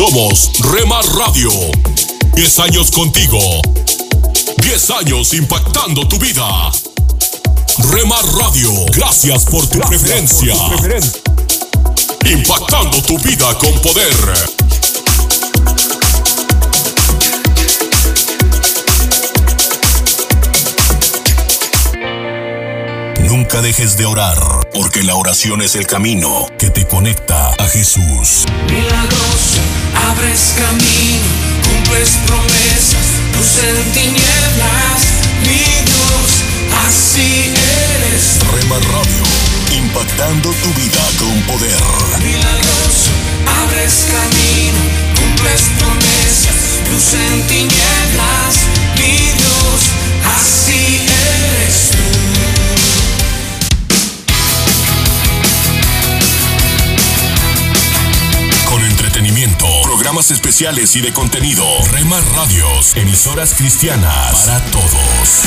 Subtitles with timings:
[0.00, 1.50] Somos Remar Radio.
[2.34, 3.38] 10 años contigo.
[4.62, 6.72] 10 años impactando tu vida.
[7.90, 10.54] Remar Radio, gracias por tu preferencia.
[12.24, 14.14] Impactando tu vida con poder.
[23.28, 24.38] Nunca dejes de orar,
[24.72, 28.46] porque la oración es el camino que te conecta a Jesús.
[28.66, 29.60] Milagroso,
[29.94, 31.28] abres camino,
[31.62, 35.00] cumples promesas, luz en tinieblas,
[35.42, 36.30] mi Dios,
[36.86, 37.52] así
[37.94, 38.38] eres.
[38.52, 39.24] Rema Radio,
[39.76, 41.82] impactando tu vida con poder.
[42.22, 43.10] Milagroso,
[43.62, 44.80] abres camino,
[45.18, 46.56] cumples promesas,
[46.90, 48.54] luz en tinieblas,
[48.96, 49.80] mi Dios,
[50.38, 50.79] así
[60.10, 61.64] programas especiales y de contenido.
[61.92, 65.44] Remar Radios, emisoras cristianas para todos.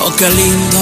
[0.00, 0.78] Oh, qué lindo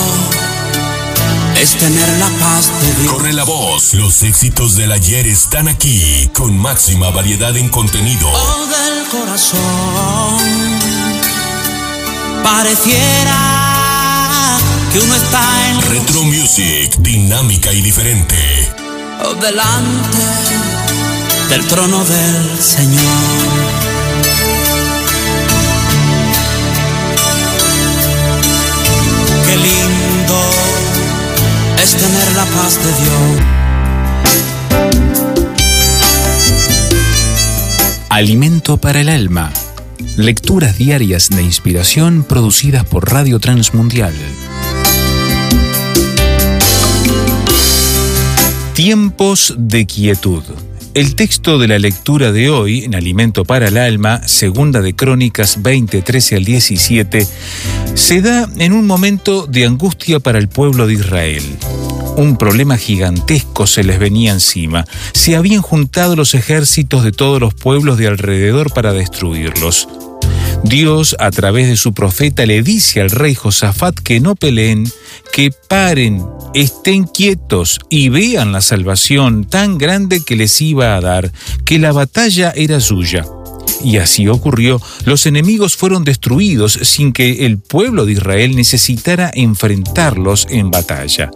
[1.61, 3.15] es tener la paz de Dios.
[3.15, 8.29] Corre la voz, los éxitos del ayer están aquí, con máxima variedad en contenido.
[8.29, 11.06] Oh, del corazón.
[12.47, 13.41] Pareciera
[14.93, 18.37] que uno está en Retro Music, dinámica y diferente.
[19.41, 20.19] delante
[21.49, 23.03] del trono del Señor.
[29.45, 30.41] Qué lindo
[31.83, 33.43] es tener la paz de Dios.
[38.09, 39.51] Alimento para el alma.
[40.17, 44.15] Lecturas diarias de inspiración producidas por Radio Transmundial.
[48.73, 50.43] Tiempos de quietud.
[50.95, 55.63] El texto de la lectura de hoy, en Alimento para el Alma, segunda de Crónicas
[55.63, 57.29] 20, 13 al 17,
[57.93, 61.43] se da en un momento de angustia para el pueblo de Israel.
[62.17, 64.87] Un problema gigantesco se les venía encima.
[65.13, 69.87] Se habían juntado los ejércitos de todos los pueblos de alrededor para destruirlos.
[70.69, 74.91] Dios, a través de su profeta, le dice al rey Josafat que no peleen,
[75.33, 81.31] que paren, estén quietos y vean la salvación tan grande que les iba a dar,
[81.65, 83.25] que la batalla era suya.
[83.85, 90.47] Y así ocurrió, los enemigos fueron destruidos sin que el pueblo de Israel necesitara enfrentarlos
[90.51, 91.31] en batalla.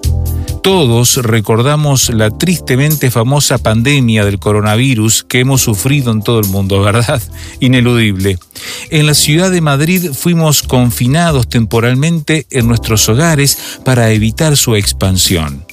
[0.63, 6.83] Todos recordamos la tristemente famosa pandemia del coronavirus que hemos sufrido en todo el mundo,
[6.83, 7.23] ¿verdad?
[7.61, 8.39] Ineludible.
[8.91, 15.65] En la ciudad de Madrid fuimos confinados temporalmente en nuestros hogares para evitar su expansión.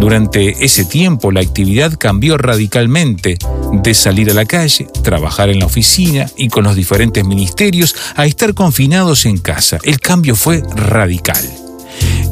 [0.00, 3.38] Durante ese tiempo la actividad cambió radicalmente,
[3.72, 8.26] de salir a la calle, trabajar en la oficina y con los diferentes ministerios a
[8.26, 9.78] estar confinados en casa.
[9.84, 11.63] El cambio fue radical.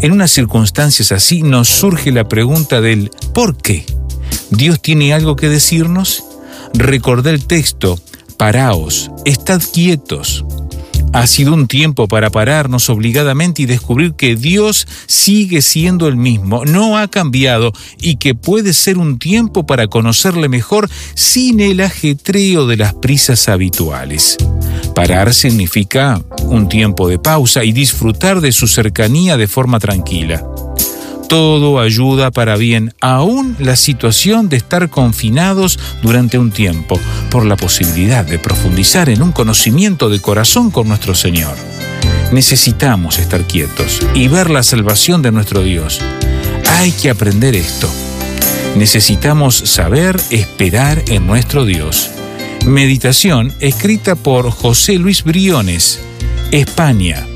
[0.03, 3.87] En unas circunstancias así nos surge la pregunta del ¿por qué?
[4.51, 6.25] ¿Dios tiene algo que decirnos?
[6.75, 8.01] Recordé el texto,
[8.37, 10.45] paraos, estad quietos.
[11.13, 16.65] Ha sido un tiempo para pararnos obligadamente y descubrir que Dios sigue siendo el mismo,
[16.65, 22.67] no ha cambiado y que puede ser un tiempo para conocerle mejor sin el ajetreo
[22.67, 24.37] de las prisas habituales.
[24.95, 30.45] Parar significa un tiempo de pausa y disfrutar de su cercanía de forma tranquila.
[31.29, 37.01] Todo ayuda para bien, aún la situación de estar confinados durante un tiempo,
[37.31, 41.57] por la posibilidad de profundizar en un conocimiento de corazón con nuestro Señor.
[42.33, 46.01] Necesitamos estar quietos y ver la salvación de nuestro Dios.
[46.79, 47.89] Hay que aprender esto.
[48.77, 52.11] Necesitamos saber esperar en nuestro Dios.
[52.67, 55.99] Meditación escrita por José Luis Briones,
[56.53, 57.27] España.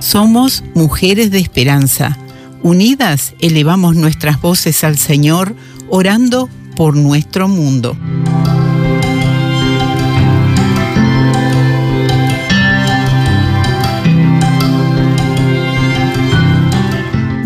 [0.00, 2.16] Somos mujeres de esperanza.
[2.62, 5.56] Unidas elevamos nuestras voces al Señor,
[5.90, 7.96] orando por nuestro mundo.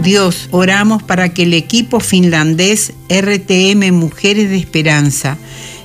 [0.08, 5.37] Dios, oramos para que el equipo finlandés RTM Mujeres de Esperanza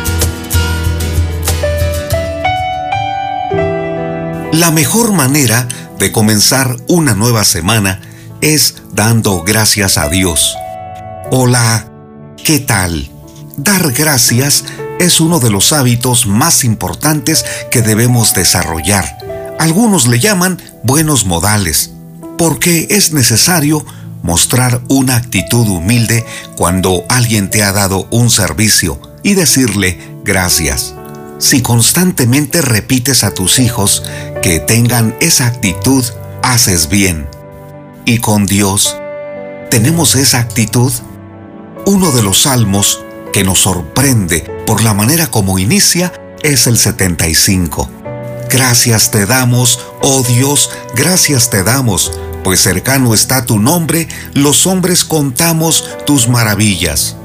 [4.62, 5.66] La mejor manera
[5.98, 8.00] de comenzar una nueva semana
[8.40, 10.54] es dando gracias a Dios.
[11.32, 11.90] Hola,
[12.44, 13.10] ¿qué tal?
[13.56, 14.62] Dar gracias
[15.00, 19.18] es uno de los hábitos más importantes que debemos desarrollar.
[19.58, 21.90] Algunos le llaman buenos modales,
[22.38, 23.84] porque es necesario
[24.22, 26.24] mostrar una actitud humilde
[26.54, 30.94] cuando alguien te ha dado un servicio y decirle gracias.
[31.42, 34.04] Si constantemente repites a tus hijos
[34.42, 36.04] que tengan esa actitud,
[36.40, 37.26] haces bien.
[38.04, 38.96] Y con Dios,
[39.68, 40.92] ¿tenemos esa actitud?
[41.84, 43.02] Uno de los salmos
[43.32, 46.12] que nos sorprende por la manera como inicia
[46.44, 47.90] es el 75.
[48.48, 52.12] Gracias te damos, oh Dios, gracias te damos,
[52.44, 57.16] pues cercano está tu nombre, los hombres contamos tus maravillas.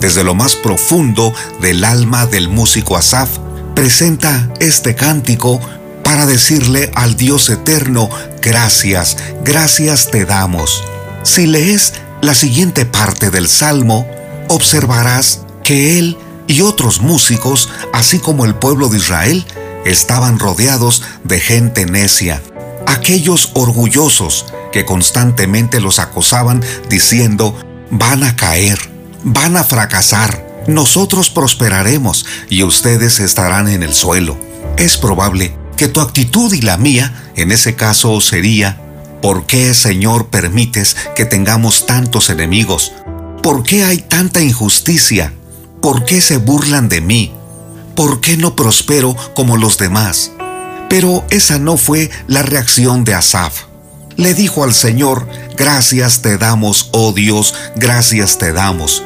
[0.00, 3.38] Desde lo más profundo del alma del músico Asaf,
[3.74, 5.60] presenta este cántico
[6.04, 8.08] para decirle al Dios eterno,
[8.40, 10.82] gracias, gracias te damos.
[11.22, 14.06] Si lees la siguiente parte del Salmo,
[14.48, 16.16] observarás que él
[16.46, 19.46] y otros músicos, así como el pueblo de Israel,
[19.84, 22.42] estaban rodeados de gente necia,
[22.86, 27.56] aquellos orgullosos que constantemente los acosaban diciendo,
[27.90, 28.78] van a caer,
[29.22, 34.36] van a fracasar, nosotros prosperaremos y ustedes estarán en el suelo.
[34.76, 38.80] Es probable que tu actitud y la mía, en ese caso, sería,
[39.20, 42.92] ¿por qué, Señor, permites que tengamos tantos enemigos?
[43.42, 45.32] ¿Por qué hay tanta injusticia?
[45.80, 47.32] ¿Por qué se burlan de mí?
[47.96, 50.30] ¿Por qué no prospero como los demás?
[50.88, 53.64] Pero esa no fue la reacción de Asaf.
[54.16, 55.26] Le dijo al Señor,
[55.56, 59.02] gracias te damos, oh Dios, gracias te damos.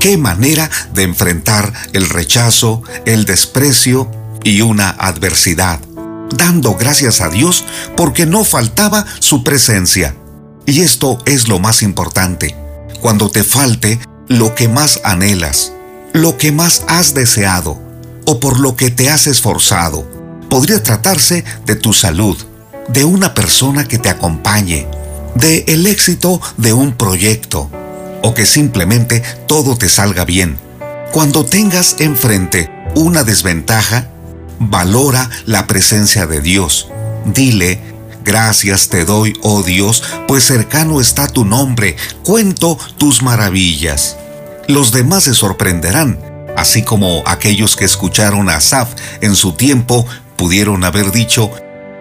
[0.00, 4.08] Qué manera de enfrentar el rechazo, el desprecio
[4.44, 5.80] y una adversidad,
[6.36, 7.64] dando gracias a Dios
[7.96, 10.14] porque no faltaba su presencia.
[10.66, 12.54] Y esto es lo más importante.
[13.00, 13.98] Cuando te falte
[14.28, 15.72] lo que más anhelas,
[16.12, 17.82] lo que más has deseado
[18.24, 20.08] o por lo que te has esforzado,
[20.48, 22.36] podría tratarse de tu salud,
[22.88, 24.86] de una persona que te acompañe,
[25.34, 27.70] de el éxito de un proyecto,
[28.22, 30.58] o que simplemente todo te salga bien.
[31.12, 34.08] Cuando tengas enfrente una desventaja,
[34.58, 36.88] valora la presencia de Dios.
[37.24, 37.80] Dile,
[38.24, 44.16] gracias te doy, oh Dios, pues cercano está tu nombre, cuento tus maravillas.
[44.66, 46.18] Los demás se sorprenderán,
[46.56, 50.06] así como aquellos que escucharon a Asaf en su tiempo
[50.36, 51.50] pudieron haber dicho,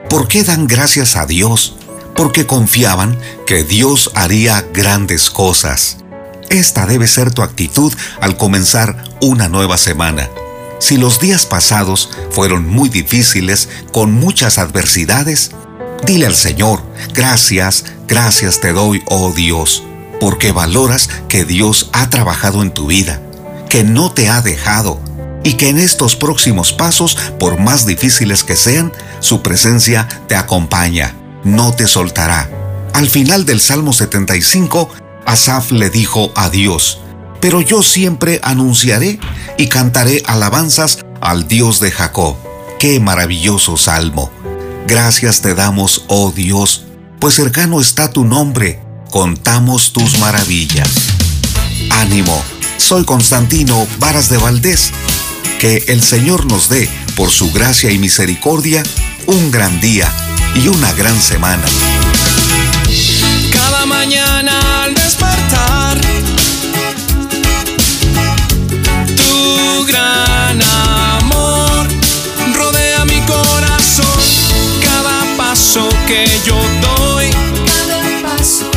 [0.10, 1.78] ¿por qué dan gracias a Dios?
[2.16, 5.98] Porque confiaban que Dios haría grandes cosas.
[6.50, 10.30] Esta debe ser tu actitud al comenzar una nueva semana.
[10.80, 15.52] Si los días pasados fueron muy difíciles, con muchas adversidades,
[16.06, 19.84] dile al Señor, gracias, gracias te doy, oh Dios,
[20.20, 23.22] porque valoras que Dios ha trabajado en tu vida,
[23.70, 25.02] que no te ha dejado
[25.44, 31.16] y que en estos próximos pasos, por más difíciles que sean, su presencia te acompaña,
[31.44, 32.50] no te soltará.
[32.94, 34.90] Al final del Salmo 75,
[35.28, 37.00] Asaf le dijo a Dios,
[37.42, 39.20] pero yo siempre anunciaré
[39.58, 42.38] y cantaré alabanzas al Dios de Jacob.
[42.80, 44.32] Qué maravilloso salmo.
[44.88, 46.86] Gracias te damos, oh Dios,
[47.20, 48.82] pues cercano está tu nombre,
[49.12, 50.90] contamos tus maravillas.
[51.90, 52.42] Ánimo,
[52.78, 54.92] soy Constantino Varas de Valdés
[55.60, 58.82] Que el Señor nos dé, por su gracia y misericordia,
[59.26, 60.10] un gran día
[60.56, 61.66] y una gran semana.
[63.52, 64.87] Cada mañana
[65.48, 66.02] despertar,
[69.16, 71.88] tu gran amor
[72.54, 74.06] rodea mi corazón.
[74.82, 77.30] Cada paso que yo doy,
[77.66, 78.70] cada paso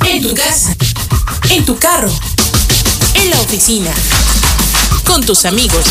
[0.00, 0.16] que...
[0.16, 0.74] En tu casa,
[1.50, 2.12] en tu carro,
[3.14, 3.90] en la oficina,
[5.04, 5.84] con tus amigos,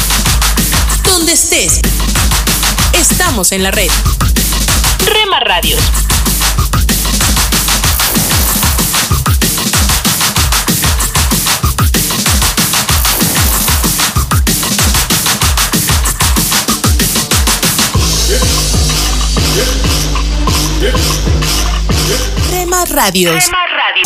[1.06, 1.80] donde estés.
[3.00, 3.90] Estamos en la red.
[5.06, 5.82] Rema Radios.
[22.50, 23.44] Rema Radios.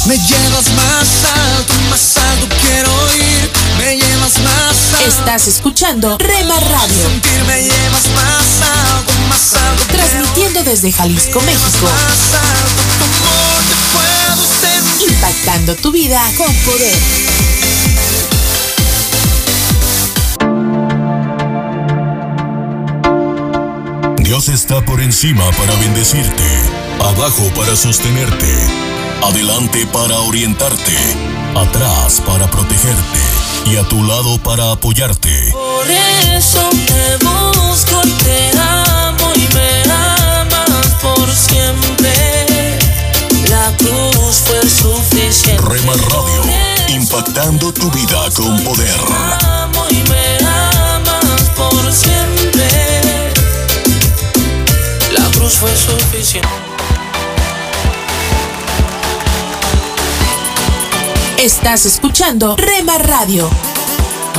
[0.08, 3.50] Me llevas más alto, más alto quiero ir.
[3.78, 5.08] Me llevas más alto.
[5.08, 7.08] Estás escuchando Rema Radio.
[7.08, 9.86] Sentir me llevas más alto, más alto.
[9.88, 11.86] Transmitiendo desde Jalisco, México.
[11.86, 15.14] Más alto, como te puedo.
[15.14, 17.26] Impactando tu vida con poder.
[24.26, 26.44] Dios está por encima para bendecirte,
[27.04, 28.52] abajo para sostenerte,
[29.24, 30.96] adelante para orientarte,
[31.56, 33.20] atrás para protegerte
[33.66, 35.52] y a tu lado para apoyarte.
[35.52, 42.80] Por eso te busco y te amo y me amas por siempre.
[43.50, 45.64] La cruz fue suficiente.
[45.64, 46.44] Rema Radio,
[46.90, 49.00] impactando tu vida con poder.
[49.00, 53.34] Te amo y me amas por siempre.
[55.12, 56.65] La cruz fue suficiente.
[61.46, 63.48] Estás escuchando Rema Radio.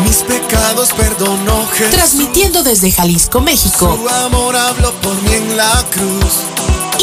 [0.03, 1.95] Mis pecados perdonó Jesús.
[1.95, 3.97] Transmitiendo desde Jalisco, México.
[3.97, 6.43] Su amor habló por mí en la cruz.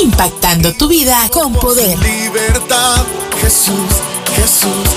[0.03, 1.97] Impactando tu vida con poder.
[1.99, 3.05] Libertad,
[3.39, 3.77] Jesús,
[4.35, 4.89] Jesús.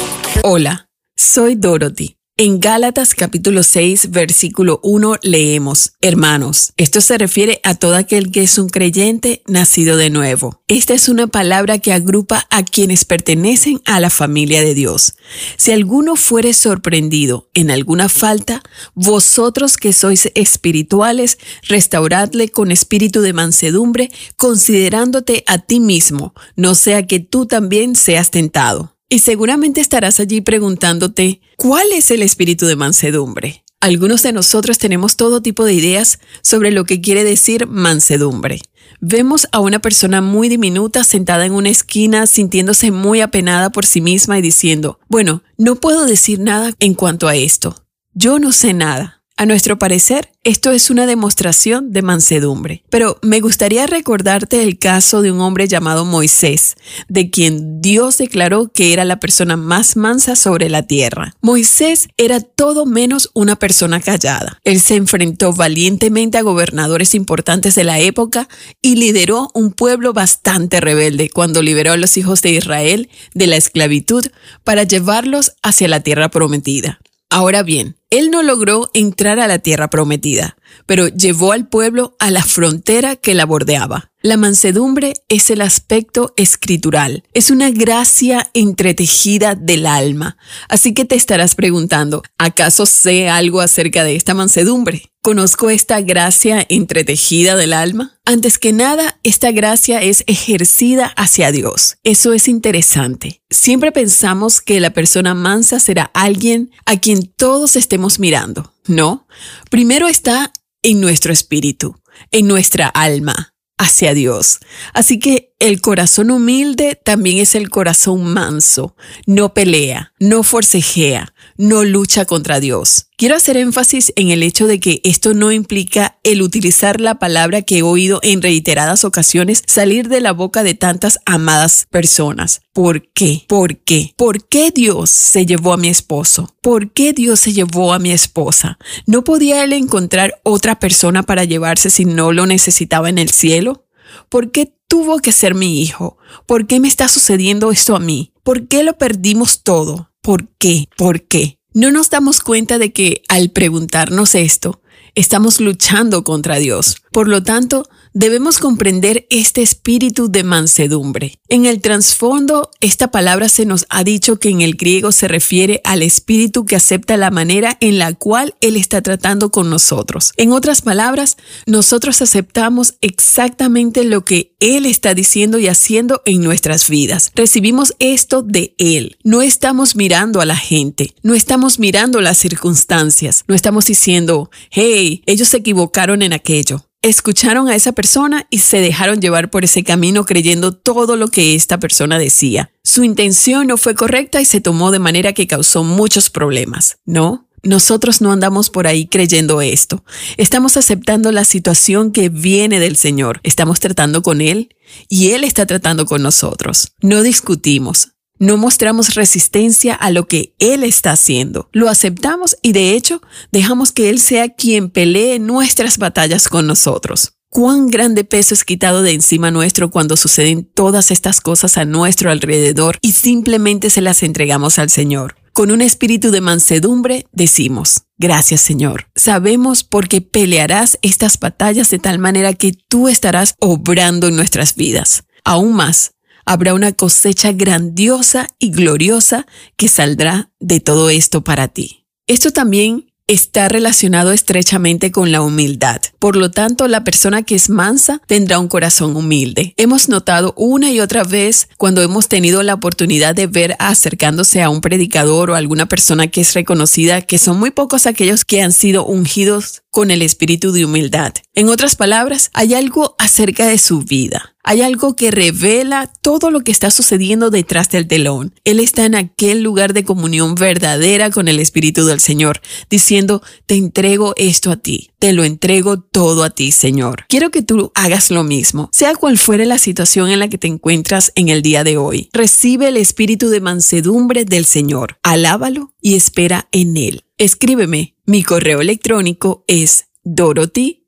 [0.43, 2.17] Hola, soy Dorothy.
[2.39, 8.43] En Gálatas capítulo 6, versículo 1 leemos, Hermanos, esto se refiere a todo aquel que
[8.43, 10.63] es un creyente nacido de nuevo.
[10.69, 15.15] Esta es una palabra que agrupa a quienes pertenecen a la familia de Dios.
[15.57, 18.63] Si alguno fuere sorprendido en alguna falta,
[18.95, 27.07] vosotros que sois espirituales, restauradle con espíritu de mansedumbre, considerándote a ti mismo, no sea
[27.07, 28.95] que tú también seas tentado.
[29.09, 33.65] Y seguramente estarás allí preguntándote, ¿cuál es el espíritu de mansedumbre?
[33.81, 38.61] Algunos de nosotros tenemos todo tipo de ideas sobre lo que quiere decir mansedumbre.
[39.01, 44.01] Vemos a una persona muy diminuta sentada en una esquina sintiéndose muy apenada por sí
[44.01, 47.85] misma y diciendo, bueno, no puedo decir nada en cuanto a esto.
[48.15, 49.16] Yo no sé nada.
[49.39, 52.83] A nuestro parecer, esto es una demostración de mansedumbre.
[52.89, 56.77] Pero me gustaría recordarte el caso de un hombre llamado Moisés,
[57.09, 61.35] de quien Dios declaró que era la persona más mansa sobre la tierra.
[61.43, 64.59] Moisés era todo menos una persona callada.
[64.65, 68.49] Él se enfrentó valientemente a gobernadores importantes de la época
[68.81, 73.57] y lideró un pueblo bastante rebelde cuando liberó a los hijos de Israel de la
[73.57, 74.25] esclavitud
[74.65, 77.01] para llevarlos hacia la tierra prometida.
[77.29, 80.57] Ahora bien, él no logró entrar a la tierra prometida,
[80.87, 84.13] pero llevó al pueblo a la frontera que la bordeaba.
[84.27, 90.37] La mansedumbre es el aspecto escritural, es una gracia entretejida del alma.
[90.69, 95.13] Así que te estarás preguntando, ¿acaso sé algo acerca de esta mansedumbre?
[95.23, 98.19] ¿Conozco esta gracia entretejida del alma?
[98.25, 101.99] Antes que nada, esta gracia es ejercida hacia Dios.
[102.03, 103.43] Eso es interesante.
[103.49, 108.75] Siempre pensamos que la persona mansa será alguien a quien todos estemos mirando.
[108.89, 109.29] No,
[109.71, 110.53] primero está
[110.83, 111.95] en nuestro espíritu,
[112.33, 114.61] en nuestra alma hacia Dios.
[114.95, 118.97] Así que el corazón humilde también es el corazón manso.
[119.27, 123.07] No pelea, no forcejea, no lucha contra Dios.
[123.17, 127.63] Quiero hacer énfasis en el hecho de que esto no implica el utilizar la palabra
[127.63, 132.61] que he oído en reiteradas ocasiones salir de la boca de tantas amadas personas.
[132.73, 133.45] ¿Por qué?
[133.49, 134.13] ¿Por qué?
[134.17, 136.55] ¿Por qué Dios se llevó a mi esposo?
[136.61, 138.79] ¿Por qué Dios se llevó a mi esposa?
[139.07, 143.87] ¿No podía él encontrar otra persona para llevarse si no lo necesitaba en el cielo?
[144.29, 146.19] ¿Por qué tuvo que ser mi hijo?
[146.47, 148.33] ¿Por qué me está sucediendo esto a mí?
[148.43, 150.11] ¿Por qué lo perdimos todo?
[150.27, 150.89] ¿Por qué?
[150.97, 151.61] ¿Por qué?
[151.73, 154.83] No nos damos cuenta de que al preguntarnos esto,
[155.15, 156.97] estamos luchando contra Dios.
[157.13, 161.39] Por lo tanto, debemos comprender este espíritu de mansedumbre.
[161.49, 165.83] En el trasfondo, esta palabra se nos ha dicho que en el griego se refiere
[165.85, 170.33] al espíritu que acepta la manera en la cual Él está tratando con nosotros.
[170.39, 176.89] En otras palabras, nosotros aceptamos exactamente lo que Él está diciendo y haciendo en nuestras
[176.89, 177.33] vidas.
[177.35, 179.19] Recibimos esto de Él.
[179.25, 185.23] No estamos mirando a la gente, no estamos mirando las circunstancias, no estamos diciendo, hey,
[185.27, 189.85] ellos se equivocaron en aquello escucharon a esa persona y se dejaron llevar por ese
[189.85, 192.73] camino creyendo todo lo que esta persona decía.
[192.83, 197.49] Su intención no fue correcta y se tomó de manera que causó muchos problemas, ¿no?
[197.63, 200.05] Nosotros no andamos por ahí creyendo esto.
[200.37, 203.41] Estamos aceptando la situación que viene del Señor.
[203.43, 204.77] Estamos tratando con Él
[205.09, 206.93] y Él está tratando con nosotros.
[207.01, 208.16] No discutimos.
[208.39, 211.69] No mostramos resistencia a lo que Él está haciendo.
[211.73, 217.33] Lo aceptamos y de hecho dejamos que Él sea quien pelee nuestras batallas con nosotros.
[217.49, 222.31] Cuán grande peso es quitado de encima nuestro cuando suceden todas estas cosas a nuestro
[222.31, 225.37] alrededor y simplemente se las entregamos al Señor.
[225.55, 229.07] Con un espíritu de mansedumbre decimos, gracias Señor.
[229.15, 235.25] Sabemos porque pelearás estas batallas de tal manera que tú estarás obrando en nuestras vidas.
[235.43, 236.11] Aún más,
[236.47, 242.07] habrá una cosecha grandiosa y gloriosa que saldrá de todo esto para ti.
[242.27, 246.01] Esto también está relacionado estrechamente con la humildad.
[246.19, 249.75] Por lo tanto, la persona que es mansa tendrá un corazón humilde.
[249.77, 254.71] Hemos notado una y otra vez cuando hemos tenido la oportunidad de ver acercándose a
[254.71, 258.73] un predicador o alguna persona que es reconocida que son muy pocos aquellos que han
[258.73, 261.33] sido ungidos con el espíritu de humildad.
[261.55, 264.56] En otras palabras, hay algo acerca de su vida.
[264.69, 268.53] Hay algo que revela todo lo que está sucediendo detrás del telón.
[268.65, 273.77] Él está en aquel lugar de comunión verdadera con el Espíritu del Señor, diciendo, te
[273.77, 277.27] entrego esto a ti, te lo entrego todo a ti, Señor.
[277.29, 280.67] Quiero que tú hagas lo mismo, sea cual fuere la situación en la que te
[280.67, 282.29] encuentras en el día de hoy.
[282.33, 287.23] Recibe el espíritu de mansedumbre del Señor, alábalo y espera en Él.
[287.39, 291.07] Escríbeme, mi correo electrónico es dorothy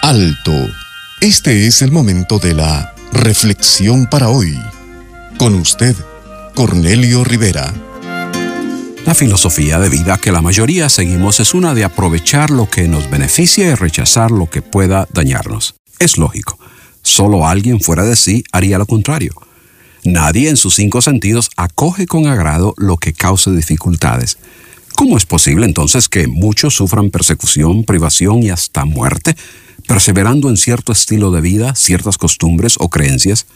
[0.03, 0.53] Alto.
[1.21, 4.59] Este es el momento de la reflexión para hoy.
[5.39, 5.95] Con usted,
[6.57, 7.73] Cornelio Rivera.
[9.05, 13.11] La filosofía de vida que la mayoría seguimos es una de aprovechar lo que nos
[13.11, 15.75] beneficia y rechazar lo que pueda dañarnos.
[15.99, 16.57] Es lógico.
[17.03, 19.33] Solo alguien fuera de sí haría lo contrario.
[20.05, 24.39] Nadie en sus cinco sentidos acoge con agrado lo que cause dificultades.
[24.95, 29.37] ¿Cómo es posible entonces que muchos sufran persecución, privación y hasta muerte,
[29.89, 33.47] perseverando en cierto estilo de vida, ciertas costumbres o creencias?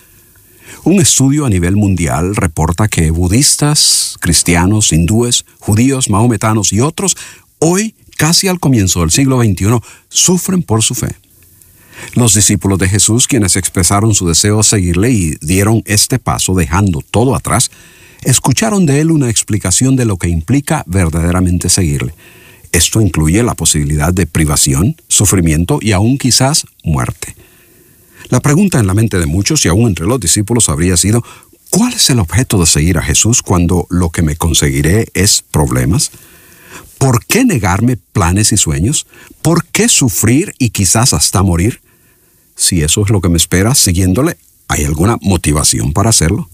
[0.85, 7.17] Un estudio a nivel mundial reporta que budistas, cristianos, hindúes, judíos, mahometanos y otros,
[7.59, 11.17] hoy, casi al comienzo del siglo XXI, sufren por su fe.
[12.15, 17.03] Los discípulos de Jesús, quienes expresaron su deseo de seguirle y dieron este paso dejando
[17.11, 17.71] todo atrás,
[18.23, 22.15] escucharon de él una explicación de lo que implica verdaderamente seguirle.
[22.73, 27.35] Esto incluye la posibilidad de privación, sufrimiento y aún quizás muerte.
[28.29, 31.23] La pregunta en la mente de muchos y aún entre los discípulos habría sido,
[31.71, 36.11] ¿cuál es el objeto de seguir a Jesús cuando lo que me conseguiré es problemas?
[36.99, 39.07] ¿Por qué negarme planes y sueños?
[39.43, 41.81] ¿Por qué sufrir y quizás hasta morir?
[42.57, 46.49] Si eso es lo que me espera siguiéndole, ¿hay alguna motivación para hacerlo?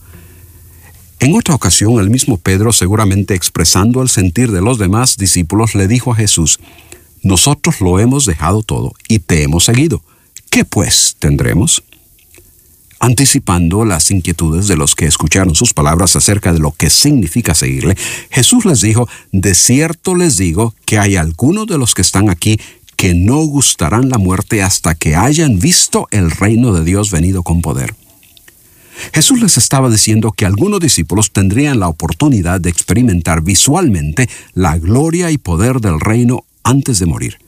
[1.20, 5.86] En otra ocasión, el mismo Pedro, seguramente expresando el sentir de los demás discípulos, le
[5.86, 6.58] dijo a Jesús,
[7.22, 10.02] Nosotros lo hemos dejado todo y te hemos seguido.
[10.52, 11.82] ¿Qué pues tendremos?
[13.00, 17.96] Anticipando las inquietudes de los que escucharon sus palabras acerca de lo que significa seguirle,
[18.28, 22.60] Jesús les dijo, de cierto les digo que hay algunos de los que están aquí
[22.96, 27.62] que no gustarán la muerte hasta que hayan visto el reino de Dios venido con
[27.62, 27.94] poder.
[29.14, 35.30] Jesús les estaba diciendo que algunos discípulos tendrían la oportunidad de experimentar visualmente la gloria
[35.30, 37.41] y poder del reino antes de morir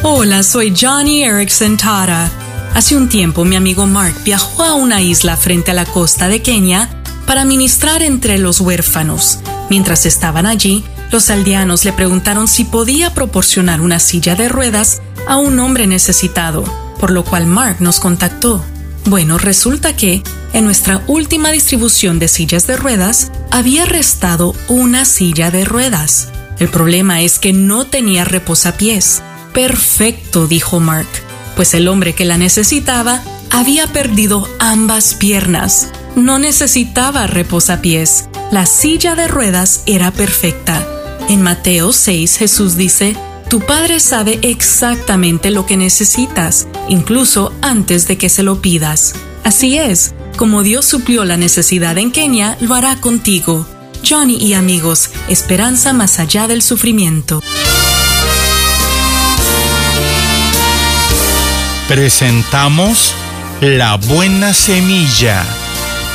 [0.01, 2.31] Hola, soy Johnny Erickson Tara.
[2.73, 6.41] Hace un tiempo mi amigo Mark viajó a una isla frente a la costa de
[6.41, 9.39] Kenia para ministrar entre los huérfanos.
[9.69, 15.37] Mientras estaban allí, los aldeanos le preguntaron si podía proporcionar una silla de ruedas a
[15.37, 16.63] un hombre necesitado,
[16.99, 18.63] por lo cual Mark nos contactó.
[19.05, 25.51] Bueno, resulta que en nuestra última distribución de sillas de ruedas había restado una silla
[25.51, 26.29] de ruedas.
[26.59, 29.21] El problema es que no tenía reposapiés.
[29.53, 31.07] Perfecto, dijo Mark,
[31.55, 35.89] pues el hombre que la necesitaba había perdido ambas piernas.
[36.15, 38.29] No necesitaba reposapiés.
[38.51, 40.85] La silla de ruedas era perfecta.
[41.27, 43.17] En Mateo 6 Jesús dice,
[43.49, 49.13] Tu Padre sabe exactamente lo que necesitas, incluso antes de que se lo pidas.
[49.43, 53.67] Así es, como Dios suplió la necesidad en Kenia, lo hará contigo.
[54.07, 57.41] Johnny y amigos, esperanza más allá del sufrimiento.
[61.87, 63.13] Presentamos
[63.61, 65.45] La Buena Semilla,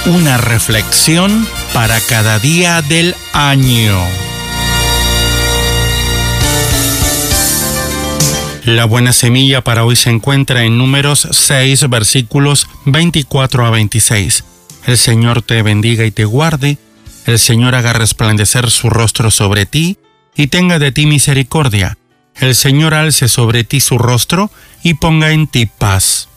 [0.06, 3.98] una reflexión para cada día del año.
[8.64, 14.44] La buena semilla para hoy se encuentra en números 6 versículos 24 a 26.
[14.86, 16.78] El Señor te bendiga y te guarde,
[17.26, 19.98] el Señor haga resplandecer su rostro sobre ti
[20.34, 21.98] y tenga de ti misericordia.
[22.36, 24.50] El Señor alce sobre ti su rostro
[24.82, 26.29] y ponga en ti paz.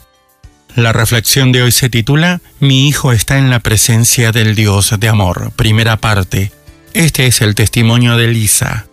[0.76, 5.08] La reflexión de hoy se titula Mi hijo está en la presencia del Dios de
[5.08, 5.52] amor.
[5.56, 6.52] Primera parte.
[6.94, 8.88] Este es el testimonio de Lisa.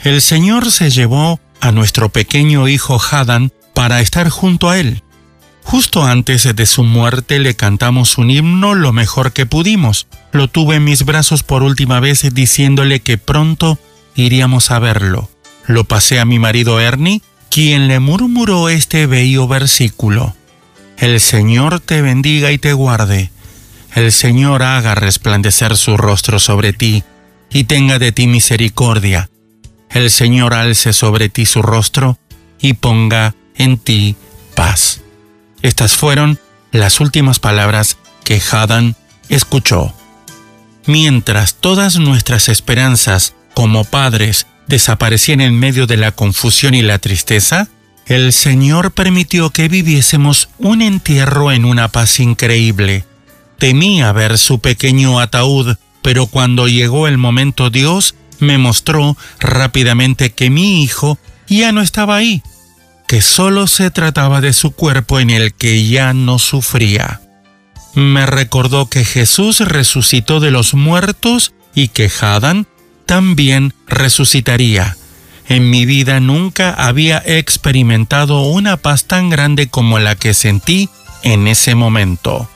[0.00, 5.02] El Señor se llevó a nuestro pequeño hijo Hadan para estar junto a él.
[5.62, 10.06] Justo antes de su muerte le cantamos un himno lo mejor que pudimos.
[10.32, 13.78] Lo tuve en mis brazos por última vez diciéndole que pronto
[14.14, 15.28] iríamos a verlo.
[15.66, 17.20] Lo pasé a mi marido Ernie,
[17.50, 20.34] quien le murmuró este bello versículo.
[20.98, 23.30] El Señor te bendiga y te guarde.
[23.94, 27.04] El Señor haga resplandecer su rostro sobre ti
[27.50, 29.30] y tenga de ti misericordia
[29.90, 32.18] el Señor alce sobre ti su rostro
[32.60, 34.16] y ponga en ti
[34.54, 35.00] paz.
[35.62, 36.38] Estas fueron
[36.72, 38.96] las últimas palabras que Hadan
[39.28, 39.94] escuchó.
[40.86, 47.68] Mientras todas nuestras esperanzas como padres desaparecían en medio de la confusión y la tristeza,
[48.08, 53.04] el Señor permitió que viviésemos un entierro en una paz increíble.
[53.58, 60.48] Temía ver su pequeño ataúd, pero cuando llegó el momento Dios me mostró rápidamente que
[60.48, 61.18] mi hijo
[61.48, 62.42] ya no estaba ahí,
[63.06, 67.20] que solo se trataba de su cuerpo en el que ya no sufría.
[67.94, 72.66] Me recordó que Jesús resucitó de los muertos y que Hadan
[73.06, 74.97] también resucitaría.
[75.48, 80.90] En mi vida nunca había experimentado una paz tan grande como la que sentí
[81.22, 82.48] en ese momento.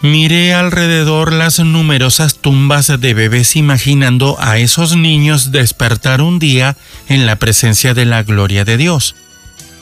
[0.00, 6.76] Miré alrededor las numerosas tumbas de bebés imaginando a esos niños despertar un día
[7.08, 9.14] en la presencia de la gloria de Dios.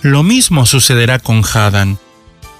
[0.03, 1.99] Lo mismo sucederá con Hadan.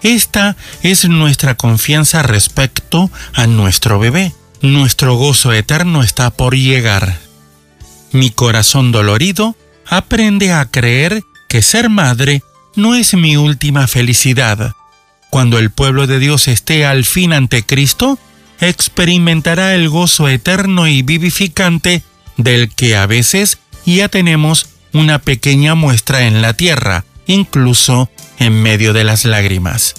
[0.03, 4.35] Esta es nuestra confianza respecto a nuestro bebé.
[4.61, 7.19] Nuestro gozo eterno está por llegar.
[8.13, 9.57] Mi corazón dolorido
[9.89, 12.43] aprende a creer que ser madre
[12.75, 14.75] no es mi última felicidad
[15.37, 18.19] cuando el pueblo de Dios esté al fin ante Cristo,
[18.61, 22.03] experimentará el gozo eterno y vivificante
[22.37, 28.93] del que a veces ya tenemos una pequeña muestra en la tierra, incluso en medio
[28.93, 29.95] de las lágrimas.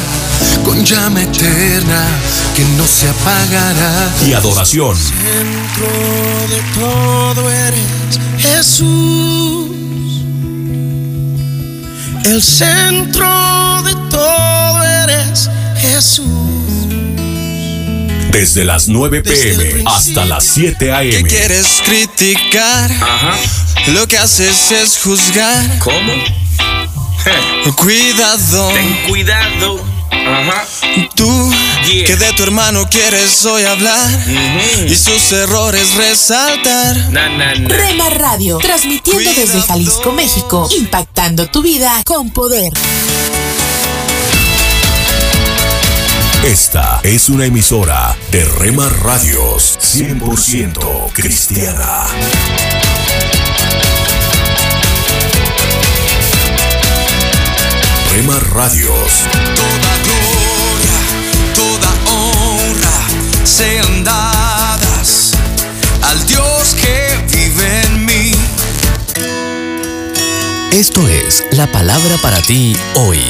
[0.65, 2.07] con llama eterna
[2.55, 4.13] que no se apagará.
[4.27, 4.97] Y adoración.
[5.23, 5.87] Dentro
[6.49, 9.71] de todo eres Jesús.
[12.25, 16.27] El centro de todo eres Jesús.
[18.31, 19.85] Desde las 9 p.m.
[19.87, 21.29] hasta las 7 ¿Qué a.m.
[21.29, 22.91] quieres criticar?
[23.89, 25.79] Lo que haces es juzgar.
[25.79, 26.13] ¿Cómo?
[27.77, 28.69] Cuidado.
[28.73, 29.84] Ten cuidado.
[30.27, 30.67] Ajá.
[31.15, 31.53] Tú
[31.87, 32.07] Yeah.
[32.07, 34.09] que de tu hermano quieres hoy hablar
[34.87, 36.97] y sus errores resaltar.
[37.11, 37.69] Na, na, na.
[37.69, 42.73] Rema Radio, transmitiendo desde Jalisco, México, impactando tu vida con poder.
[46.45, 52.07] Esta es una emisora de Rema Radios 100% cristiana.
[58.13, 59.25] Rema Radios.
[59.57, 60.04] Toda
[63.45, 65.33] sean dadas
[66.03, 68.33] al Dios que vive en mí.
[70.73, 73.21] Esto es la palabra para ti hoy.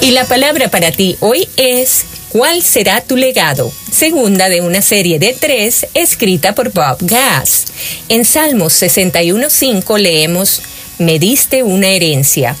[0.00, 3.70] Y la palabra para ti hoy es ¿Cuál será tu legado?
[3.90, 7.66] Segunda de una serie de tres escrita por Bob Gass.
[8.08, 10.62] En Salmos 61.5 leemos
[10.98, 12.56] Me diste una herencia.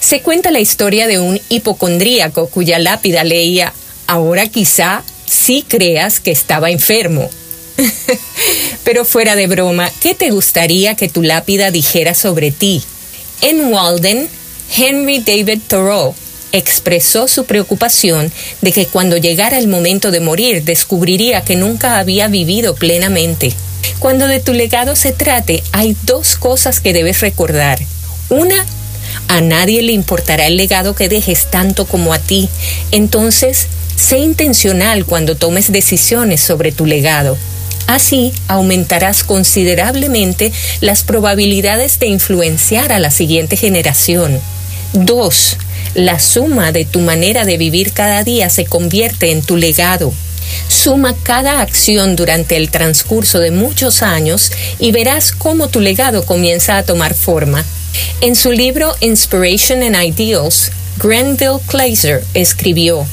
[0.00, 3.72] Se cuenta la historia de un hipocondríaco cuya lápida leía
[4.06, 7.30] Ahora quizá sí creas que estaba enfermo.
[8.84, 12.82] Pero fuera de broma, ¿qué te gustaría que tu lápida dijera sobre ti?
[13.40, 14.28] En Walden,
[14.76, 16.14] Henry David Thoreau
[16.52, 22.28] expresó su preocupación de que cuando llegara el momento de morir descubriría que nunca había
[22.28, 23.52] vivido plenamente.
[23.98, 27.80] Cuando de tu legado se trate, hay dos cosas que debes recordar.
[28.28, 28.64] Una,
[29.28, 32.48] a nadie le importará el legado que dejes tanto como a ti.
[32.90, 37.36] Entonces, sé intencional cuando tomes decisiones sobre tu legado.
[37.86, 44.40] Así aumentarás considerablemente las probabilidades de influenciar a la siguiente generación.
[44.94, 45.56] 2.
[45.94, 50.14] La suma de tu manera de vivir cada día se convierte en tu legado.
[50.68, 56.78] Suma cada acción durante el transcurso de muchos años y verás cómo tu legado comienza
[56.78, 57.64] a tomar forma.
[58.20, 63.06] En su libro Inspiration and Ideals, Grenville Kleiser escribió,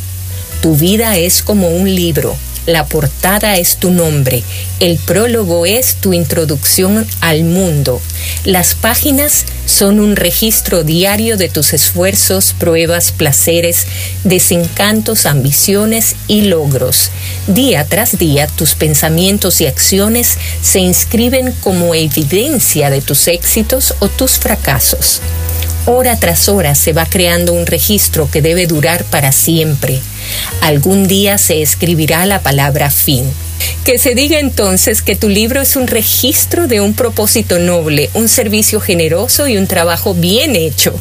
[0.62, 2.36] Tu vida es como un libro.
[2.68, 4.44] La portada es tu nombre,
[4.80, 8.00] el prólogo es tu introducción al mundo.
[8.46, 13.88] Las páginas son un registro diario de tus esfuerzos, pruebas, placeres,
[14.24, 17.10] desencantos, ambiciones y logros.
[17.48, 24.08] Día tras día tus pensamientos y acciones se inscriben como evidencia de tus éxitos o
[24.08, 25.20] tus fracasos.
[25.88, 30.00] Hora tras hora se va creando un registro que debe durar para siempre.
[30.62, 33.26] Algún día se escribirá la palabra fin.
[33.84, 38.30] Que se diga entonces que tu libro es un registro de un propósito noble, un
[38.30, 40.94] servicio generoso y un trabajo bien hecho.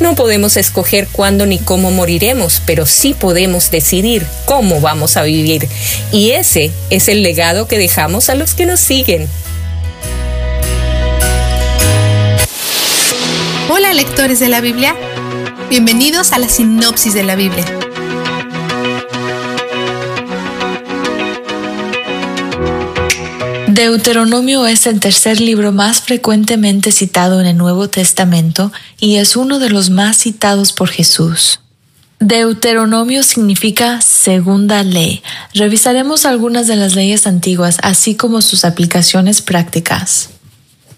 [0.00, 5.68] No podemos escoger cuándo ni cómo moriremos, pero sí podemos decidir cómo vamos a vivir.
[6.10, 9.28] Y ese es el legado que dejamos a los que nos siguen.
[13.68, 14.94] Hola lectores de la Biblia,
[15.68, 17.64] bienvenidos a la sinopsis de la Biblia.
[23.66, 29.58] Deuteronomio es el tercer libro más frecuentemente citado en el Nuevo Testamento y es uno
[29.58, 31.58] de los más citados por Jesús.
[32.20, 35.24] Deuteronomio significa segunda ley.
[35.54, 40.30] Revisaremos algunas de las leyes antiguas, así como sus aplicaciones prácticas.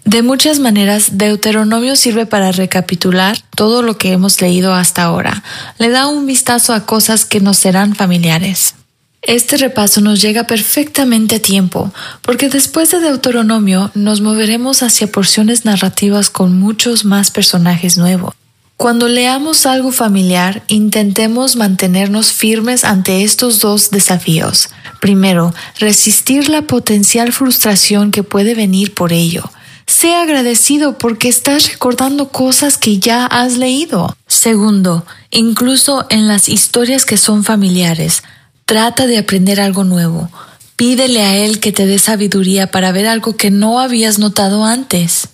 [0.05, 5.43] De muchas maneras, Deuteronomio sirve para recapitular todo lo que hemos leído hasta ahora.
[5.77, 8.75] Le da un vistazo a cosas que nos serán familiares.
[9.21, 15.65] Este repaso nos llega perfectamente a tiempo, porque después de Deuteronomio nos moveremos hacia porciones
[15.65, 18.33] narrativas con muchos más personajes nuevos.
[18.77, 24.69] Cuando leamos algo familiar, intentemos mantenernos firmes ante estos dos desafíos.
[25.01, 29.51] Primero, resistir la potencial frustración que puede venir por ello.
[29.89, 34.15] Sea agradecido porque estás recordando cosas que ya has leído.
[34.27, 38.21] Segundo, incluso en las historias que son familiares,
[38.65, 40.29] trata de aprender algo nuevo.
[40.75, 45.29] Pídele a Él que te dé sabiduría para ver algo que no habías notado antes.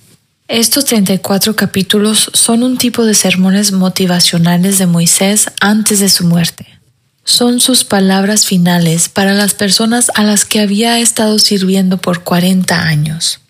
[0.47, 6.65] Estos 34 capítulos son un tipo de sermones motivacionales de Moisés antes de su muerte.
[7.25, 12.81] Son sus palabras finales para las personas a las que había estado sirviendo por 40
[12.83, 13.41] años.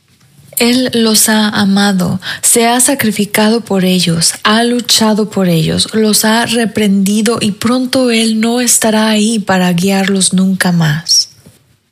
[0.57, 6.45] Él los ha amado, se ha sacrificado por ellos, ha luchado por ellos, los ha
[6.45, 11.29] reprendido y pronto Él no estará ahí para guiarlos nunca más.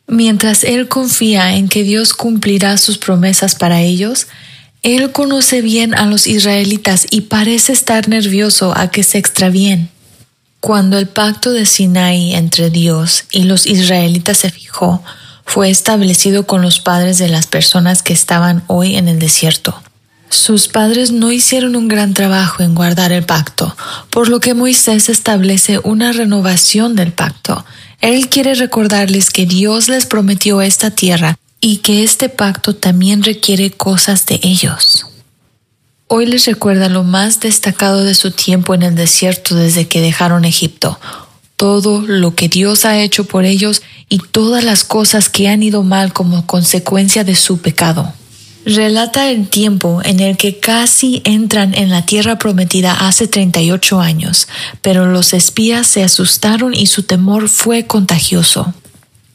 [0.08, 4.28] Mientras Él confía en que Dios cumplirá sus promesas para ellos,
[4.84, 9.90] él conoce bien a los israelitas y parece estar nervioso a que se extravíen.
[10.60, 15.02] Cuando el pacto de Sinai entre Dios y los israelitas se fijó,
[15.54, 19.80] fue establecido con los padres de las personas que estaban hoy en el desierto.
[20.28, 23.78] Sus padres no hicieron un gran trabajo en guardar el pacto,
[24.10, 27.64] por lo que Moisés establece una renovación del pacto.
[28.02, 33.70] Él quiere recordarles que Dios les prometió esta tierra y que este pacto también requiere
[33.70, 35.06] cosas de ellos.
[36.08, 40.46] Hoy les recuerda lo más destacado de su tiempo en el desierto desde que dejaron
[40.46, 41.00] Egipto,
[41.64, 45.82] todo lo que Dios ha hecho por ellos y todas las cosas que han ido
[45.82, 48.14] mal como consecuencia de su pecado.
[48.66, 54.50] Relata el tiempo en el que casi entran en la tierra prometida hace 38 años,
[54.82, 58.74] pero los espías se asustaron y su temor fue contagioso.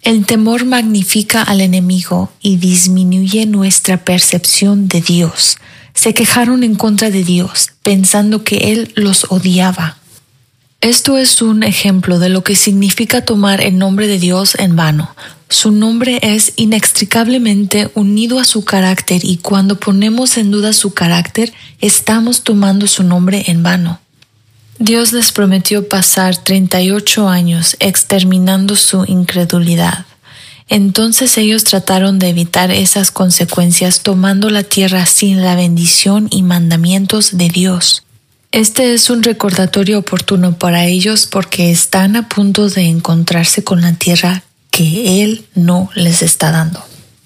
[0.03, 5.57] El temor magnifica al enemigo y disminuye nuestra percepción de Dios.
[5.95, 9.98] Se quejaron en contra de Dios, pensando que Él los odiaba.
[10.81, 15.13] Esto es un ejemplo de lo que significa tomar el nombre de Dios en vano.
[15.49, 21.53] Su nombre es inextricablemente unido a su carácter y cuando ponemos en duda su carácter,
[21.81, 23.99] estamos tomando su nombre en vano.
[24.79, 30.07] Dios les prometió pasar 38 años exterminando su incredulidad.
[30.69, 37.37] Entonces ellos trataron de evitar esas consecuencias tomando la tierra sin la bendición y mandamientos
[37.37, 38.05] de Dios.
[38.51, 43.93] Este es un recordatorio oportuno para ellos porque están a punto de encontrarse con la
[43.93, 46.83] tierra que Él no les está dando.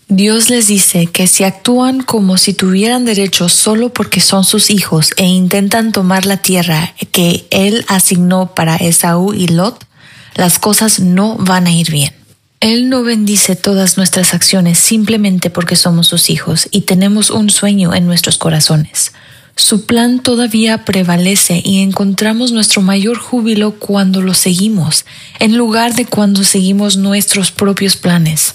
[0.09, 5.11] Dios les dice que si actúan como si tuvieran derecho solo porque son sus hijos
[5.17, 9.87] e intentan tomar la tierra que Él asignó para Esaú y Lot,
[10.35, 12.13] las cosas no van a ir bien.
[12.59, 17.95] Él no bendice todas nuestras acciones simplemente porque somos sus hijos y tenemos un sueño
[17.95, 19.13] en nuestros corazones.
[19.57, 25.05] Su plan todavía prevalece y encontramos nuestro mayor júbilo cuando lo seguimos,
[25.39, 28.55] en lugar de cuando seguimos nuestros propios planes.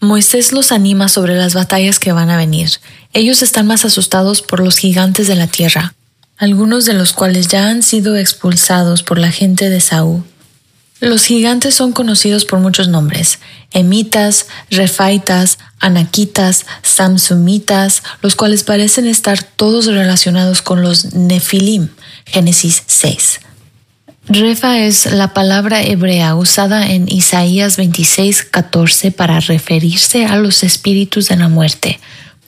[0.00, 2.70] Moisés los anima sobre las batallas que van a venir.
[3.12, 5.94] Ellos están más asustados por los gigantes de la tierra,
[6.36, 10.24] algunos de los cuales ya han sido expulsados por la gente de Saúl.
[11.00, 13.38] Los gigantes son conocidos por muchos nombres:
[13.72, 21.88] emitas, refaitas, anaquitas, samsumitas, los cuales parecen estar todos relacionados con los nefilim.
[22.24, 23.40] Génesis 6.
[24.30, 31.28] Refa es la palabra hebrea usada en Isaías 26, 14 para referirse a los espíritus
[31.28, 31.98] de la muerte,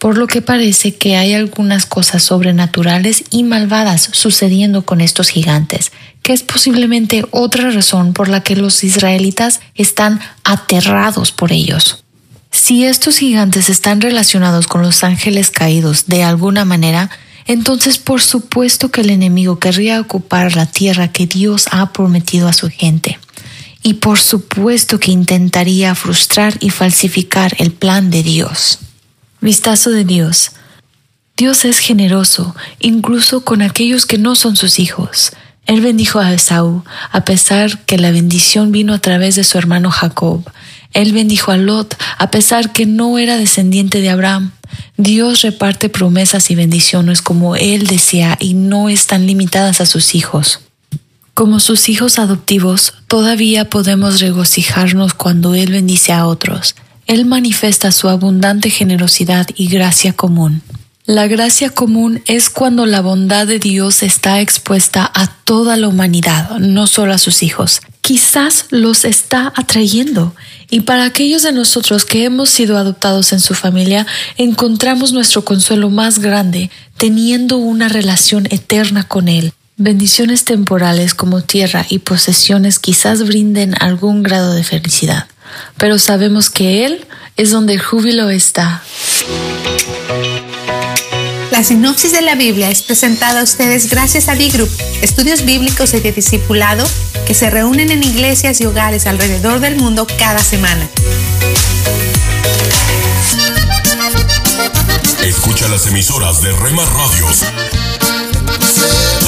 [0.00, 5.92] por lo que parece que hay algunas cosas sobrenaturales y malvadas sucediendo con estos gigantes,
[6.22, 12.02] que es posiblemente otra razón por la que los israelitas están aterrados por ellos.
[12.50, 17.10] Si estos gigantes están relacionados con los ángeles caídos de alguna manera,
[17.46, 22.54] entonces por supuesto que el enemigo querría ocupar la tierra que Dios ha prometido a
[22.54, 23.18] su gente.
[23.82, 28.78] Y por supuesto que intentaría frustrar y falsificar el plan de Dios.
[29.42, 30.52] Vistazo de Dios.
[31.34, 35.32] Dios es generoso, incluso con aquellos que no son sus hijos.
[35.64, 39.90] Él bendijo a Esaú, a pesar que la bendición vino a través de su hermano
[39.90, 40.44] Jacob.
[40.92, 44.52] Él bendijo a Lot, a pesar que no era descendiente de Abraham.
[44.98, 50.60] Dios reparte promesas y bendiciones como Él desea y no están limitadas a sus hijos.
[51.32, 56.74] Como sus hijos adoptivos, todavía podemos regocijarnos cuando Él bendice a otros.
[57.06, 60.62] Él manifiesta su abundante generosidad y gracia común.
[61.06, 66.58] La gracia común es cuando la bondad de Dios está expuesta a toda la humanidad,
[66.58, 67.80] no solo a sus hijos.
[68.00, 70.34] Quizás los está atrayendo
[70.70, 75.90] y para aquellos de nosotros que hemos sido adoptados en su familia, encontramos nuestro consuelo
[75.90, 79.52] más grande teniendo una relación eterna con Él.
[79.76, 85.26] Bendiciones temporales como tierra y posesiones quizás brinden algún grado de felicidad,
[85.76, 88.82] pero sabemos que Él es donde el júbilo está.
[91.50, 94.70] La sinopsis de la Biblia es presentada a ustedes gracias a D-Group,
[95.02, 96.86] estudios bíblicos y de discipulado
[97.26, 100.88] que se reúnen en iglesias y hogares alrededor del mundo cada semana.
[105.22, 107.42] Escucha las emisoras de Rema Radios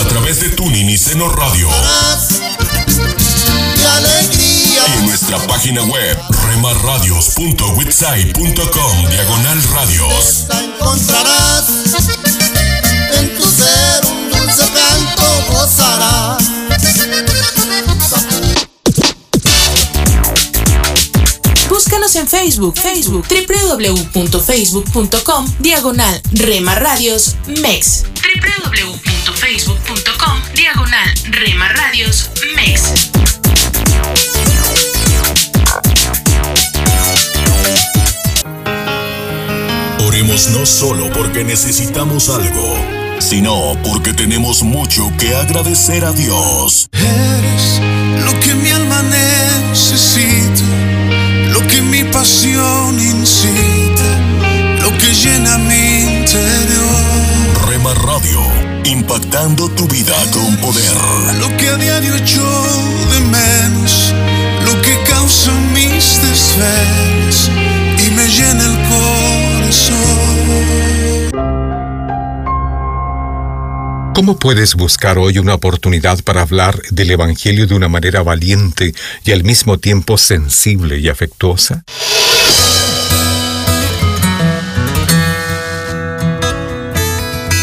[0.00, 1.68] a través de Tuning y Seno Radio.
[4.38, 6.16] Y en nuestra página web
[6.46, 10.46] remarradios.witsai.com diagonal radios.
[10.50, 11.64] encontrarás
[13.18, 16.42] en tu ser un dulce canto gozarás.
[21.68, 28.04] Búscanos en Facebook, Facebook, www.facebook.com, diagonal Rema Radios MEX.
[28.22, 32.92] www.facebook.com, diagonal Rema Radios MEX.
[40.32, 42.74] Oremos no solo porque necesitamos algo,
[43.18, 46.88] sino porque tenemos mucho que agradecer a Dios.
[46.92, 50.64] Eres lo que mi alma necesita,
[51.50, 54.08] lo que mi pasión incita,
[54.80, 57.68] lo que llena mi interior.
[57.68, 58.40] Rema Radio,
[58.84, 60.96] impactando tu vida con poder.
[61.40, 62.48] Lo que a diario echo
[63.10, 64.14] de menos,
[64.64, 67.50] lo que causa mis desvelos
[67.98, 70.11] y me llena el corazón.
[74.14, 78.94] ¿Cómo puedes buscar hoy una oportunidad para hablar del Evangelio de una manera valiente
[79.24, 81.82] y al mismo tiempo sensible y afectuosa?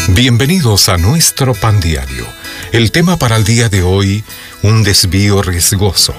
[0.08, 2.26] Bienvenidos a nuestro pan diario.
[2.72, 4.24] El tema para el día de hoy,
[4.62, 6.14] un desvío riesgoso.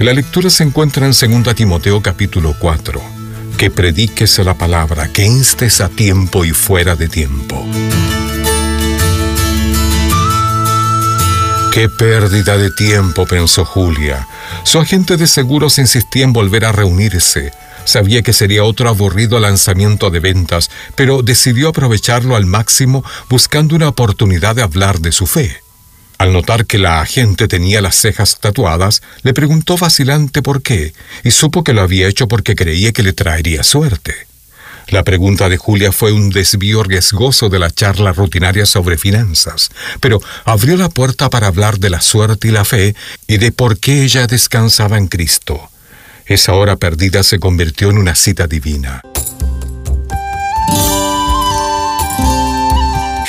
[0.00, 3.00] La lectura se encuentra en 2 Timoteo capítulo 4.
[3.56, 7.64] Que prediques la palabra, que instes a tiempo y fuera de tiempo.
[11.72, 14.26] Qué pérdida de tiempo, pensó Julia.
[14.64, 17.52] Su agente de seguros insistía en volver a reunirse.
[17.84, 23.88] Sabía que sería otro aburrido lanzamiento de ventas, pero decidió aprovecharlo al máximo buscando una
[23.88, 25.58] oportunidad de hablar de su fe.
[26.18, 30.92] Al notar que la agente tenía las cejas tatuadas, le preguntó vacilante por qué,
[31.22, 34.29] y supo que lo había hecho porque creía que le traería suerte.
[34.88, 39.70] La pregunta de Julia fue un desvío riesgoso de la charla rutinaria sobre finanzas,
[40.00, 42.94] pero abrió la puerta para hablar de la suerte y la fe
[43.26, 45.70] y de por qué ella descansaba en Cristo.
[46.26, 49.02] Esa hora perdida se convirtió en una cita divina.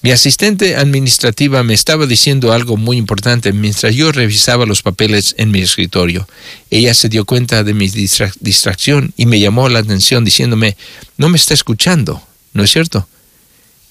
[0.00, 5.50] Mi asistente administrativa me estaba diciendo algo muy importante mientras yo revisaba los papeles en
[5.50, 6.26] mi escritorio.
[6.70, 10.74] Ella se dio cuenta de mi distra- distracción y me llamó la atención diciéndome,
[11.18, 13.06] no me está escuchando, ¿no es cierto?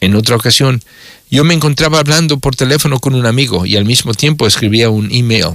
[0.04, 0.84] En otra ocasión,
[1.32, 5.10] yo me encontraba hablando por teléfono con un amigo y al mismo tiempo escribía un
[5.14, 5.54] email.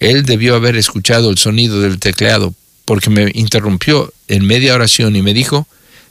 [0.00, 2.52] Él debió haber escuchado el sonido del teclado
[2.84, 5.68] porque me interrumpió en media oración y me dijo,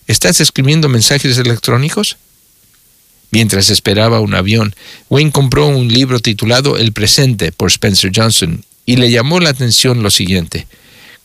[0.07, 2.15] ¿estás escribiendo mensajes electrónicos?
[3.31, 4.73] Mientras esperaba un avión,
[5.09, 10.03] Wayne compró un libro titulado El presente por Spencer Johnson y le llamó la atención
[10.03, 10.67] lo siguiente.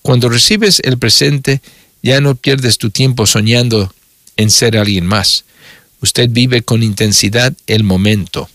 [0.02, 1.60] Cuando recibes el presente,
[2.02, 3.94] ya no pierdes tu tiempo soñando
[4.36, 5.44] en ser alguien más.
[6.06, 8.48] Usted vive con intensidad el momento.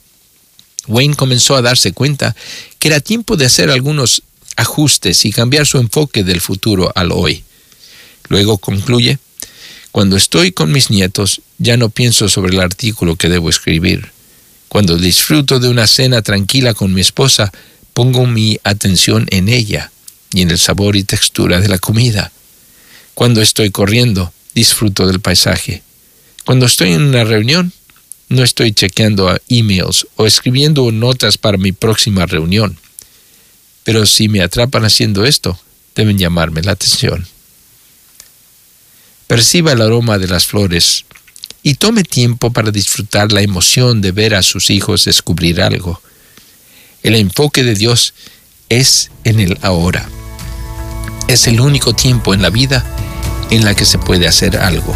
[0.87, 2.33] Wayne comenzó a darse cuenta
[2.79, 4.23] que era tiempo de hacer algunos
[4.55, 7.43] ajustes y cambiar su enfoque del futuro al hoy.
[8.29, 9.19] Luego concluye,
[9.91, 14.13] cuando estoy con mis nietos, ya no pienso sobre el artículo que debo escribir.
[14.69, 17.51] Cuando disfruto de una cena tranquila con mi esposa,
[17.93, 19.91] pongo mi atención en ella
[20.33, 22.31] y en el sabor y textura de la comida.
[23.13, 25.83] Cuando estoy corriendo, disfruto del paisaje.
[26.45, 27.71] Cuando estoy en una reunión,
[28.29, 32.77] no estoy chequeando emails o escribiendo notas para mi próxima reunión.
[33.83, 35.59] Pero si me atrapan haciendo esto,
[35.95, 37.27] deben llamarme la atención.
[39.27, 41.05] Perciba el aroma de las flores
[41.63, 46.01] y tome tiempo para disfrutar la emoción de ver a sus hijos descubrir algo.
[47.03, 48.13] El enfoque de Dios
[48.69, 50.09] es en el ahora.
[51.27, 52.85] Es el único tiempo en la vida
[53.49, 54.95] en la que se puede hacer algo.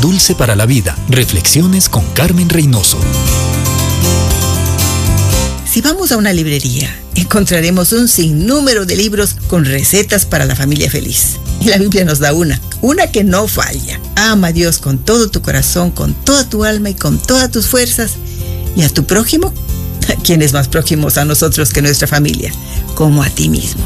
[0.00, 0.96] Dulce para la vida.
[1.08, 2.98] Reflexiones con Carmen Reynoso.
[5.68, 10.90] Si vamos a una librería, encontraremos un sinnúmero de libros con recetas para la familia
[10.90, 11.38] feliz.
[11.60, 14.00] Y la Biblia nos da una, una que no falla.
[14.14, 17.66] Ama a Dios con todo tu corazón, con toda tu alma y con todas tus
[17.66, 18.12] fuerzas.
[18.76, 19.52] Y a tu prójimo,
[20.22, 22.52] ¿quién es más próximos a nosotros que nuestra familia?
[22.94, 23.84] Como a ti mismo.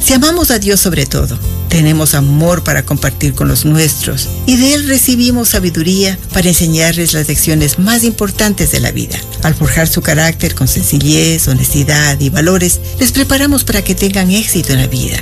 [0.00, 1.38] Si amamos a Dios sobre todo,
[1.68, 7.28] tenemos amor para compartir con los nuestros y de Él recibimos sabiduría para enseñarles las
[7.28, 9.18] lecciones más importantes de la vida.
[9.42, 14.72] Al forjar su carácter con sencillez, honestidad y valores, les preparamos para que tengan éxito
[14.72, 15.18] en la vida.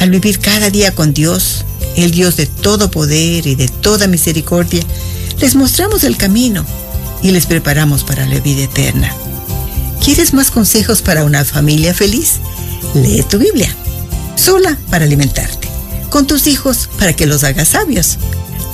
[0.00, 1.64] Al vivir cada día con Dios,
[1.96, 4.82] el Dios de todo poder y de toda misericordia,
[5.40, 6.66] les mostramos el camino
[7.22, 9.14] y les preparamos para la vida eterna.
[10.04, 12.34] ¿Quieres más consejos para una familia feliz?
[12.94, 13.74] Lee tu Biblia
[14.36, 15.68] sola para alimentarte,
[16.10, 18.18] con tus hijos para que los hagas sabios.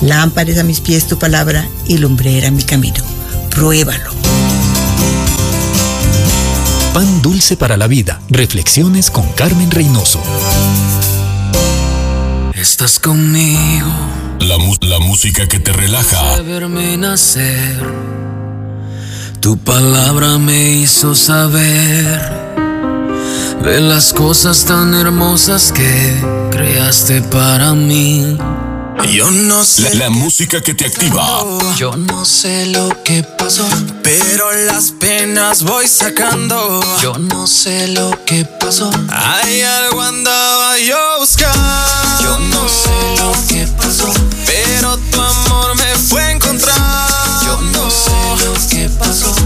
[0.01, 3.03] Lámparas a mis pies tu palabra y lumbrera mi camino.
[3.51, 4.11] Pruébalo.
[6.93, 8.19] Pan dulce para la vida.
[8.29, 10.21] Reflexiones con Carmen Reynoso.
[12.53, 13.87] Estás conmigo.
[14.39, 16.37] La, música que te relaja.
[16.37, 17.81] de verme nacer.
[19.39, 22.40] Tu palabra me hizo saber
[23.63, 28.37] de las cosas tan hermosas que creaste para mí.
[29.11, 29.83] Yo no sé.
[29.95, 31.43] La, la música que te activa.
[31.75, 33.67] Yo no sé lo que pasó,
[34.03, 36.81] pero las penas voy sacando.
[37.01, 38.89] Yo no sé lo que pasó.
[39.09, 41.59] Hay algo andaba yo buscando.
[42.21, 44.11] Yo no sé lo que pasó,
[44.45, 47.09] pero tu amor me fue a encontrar.
[47.45, 49.40] Yo no sé lo que pasó.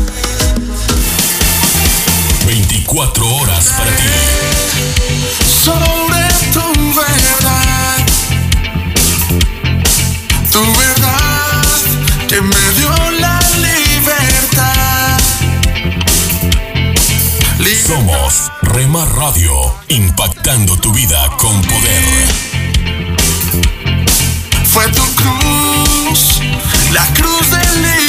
[2.86, 4.04] 24 horas para ti.
[5.64, 6.62] sobre tu
[6.94, 8.06] verdad,
[10.52, 11.64] tu verdad
[12.28, 15.20] que me dio la libertad.
[17.88, 19.54] Somos Remar Radio,
[19.90, 22.28] impactando tu vida con poder.
[24.72, 26.42] Fue tu cruz,
[26.92, 28.05] la cruz de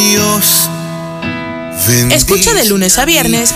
[0.00, 0.68] Dios
[2.10, 3.54] Escucha de lunes a viernes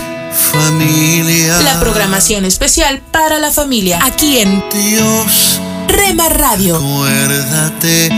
[0.53, 1.61] familia.
[1.62, 8.11] la programación especial para la familia aquí en Dios, Rema Radio, acuérdate.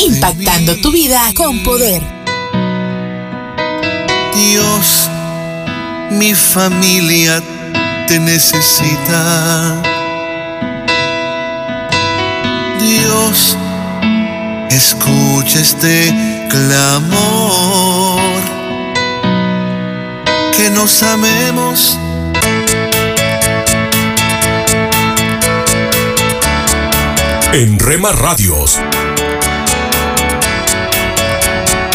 [0.00, 2.02] impactando tu vida con poder.
[4.34, 5.08] Dios,
[6.10, 7.42] mi familia
[8.06, 9.82] te necesita.
[12.78, 13.56] Dios,
[14.70, 18.20] escucha este clamor.
[20.56, 21.98] Que nos amemos.
[27.52, 28.80] En Rema Radios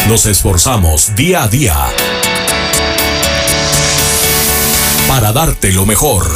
[0.08, 1.76] nos esforzamos día a día
[5.06, 6.32] para darte lo mejor.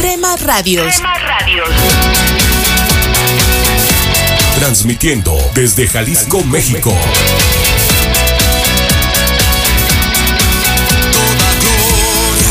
[0.00, 1.02] Rema Radios.
[4.62, 6.96] Transmitiendo desde Jalisco, México.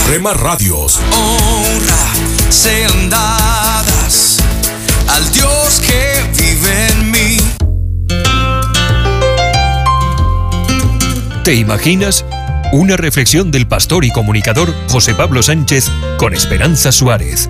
[0.09, 0.99] Rema Radios.
[1.13, 2.13] honra
[2.49, 4.39] sean dadas
[5.07, 7.37] al Dios que vive en mí.
[11.45, 12.25] ¿Te imaginas?
[12.73, 17.49] Una reflexión del pastor y comunicador José Pablo Sánchez con Esperanza Suárez.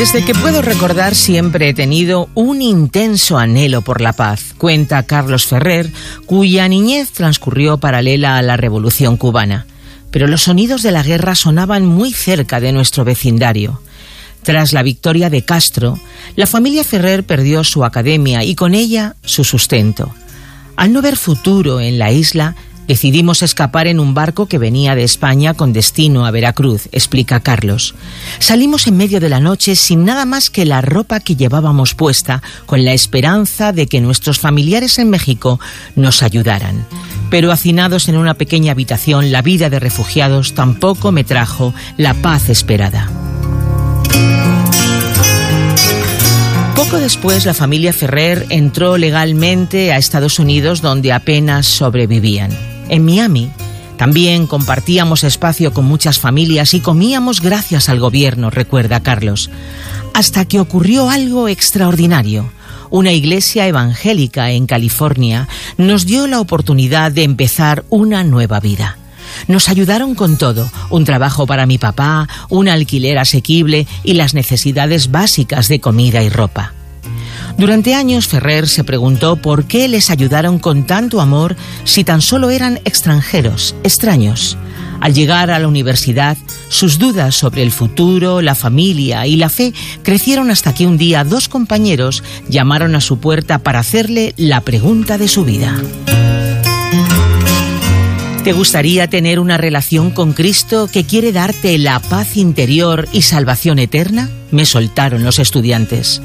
[0.00, 5.44] Desde que puedo recordar siempre he tenido un intenso anhelo por la paz, cuenta Carlos
[5.44, 5.92] Ferrer,
[6.24, 9.66] cuya niñez transcurrió paralela a la Revolución cubana.
[10.10, 13.82] Pero los sonidos de la guerra sonaban muy cerca de nuestro vecindario.
[14.42, 16.00] Tras la victoria de Castro,
[16.34, 20.14] la familia Ferrer perdió su academia y con ella su sustento.
[20.76, 25.04] Al no ver futuro en la isla, decidimos escapar en un barco que venía de
[25.04, 27.94] España con destino a Veracruz, explica Carlos.
[28.38, 32.42] Salimos en medio de la noche sin nada más que la ropa que llevábamos puesta,
[32.66, 35.60] con la esperanza de que nuestros familiares en México
[35.96, 36.86] nos ayudaran.
[37.30, 42.48] Pero hacinados en una pequeña habitación, la vida de refugiados tampoco me trajo la paz
[42.48, 43.08] esperada.
[46.80, 52.50] Poco después, la familia Ferrer entró legalmente a Estados Unidos, donde apenas sobrevivían.
[52.88, 53.50] En Miami,
[53.98, 59.50] también compartíamos espacio con muchas familias y comíamos gracias al gobierno, recuerda Carlos.
[60.14, 62.50] Hasta que ocurrió algo extraordinario.
[62.88, 68.96] Una iglesia evangélica en California nos dio la oportunidad de empezar una nueva vida.
[69.48, 75.10] Nos ayudaron con todo, un trabajo para mi papá, un alquiler asequible y las necesidades
[75.10, 76.72] básicas de comida y ropa.
[77.58, 82.50] Durante años Ferrer se preguntó por qué les ayudaron con tanto amor si tan solo
[82.50, 84.56] eran extranjeros, extraños.
[85.00, 86.36] Al llegar a la universidad,
[86.68, 89.72] sus dudas sobre el futuro, la familia y la fe
[90.02, 95.16] crecieron hasta que un día dos compañeros llamaron a su puerta para hacerle la pregunta
[95.16, 95.74] de su vida.
[98.44, 103.78] ¿Te gustaría tener una relación con Cristo que quiere darte la paz interior y salvación
[103.78, 104.30] eterna?
[104.50, 106.22] Me soltaron los estudiantes.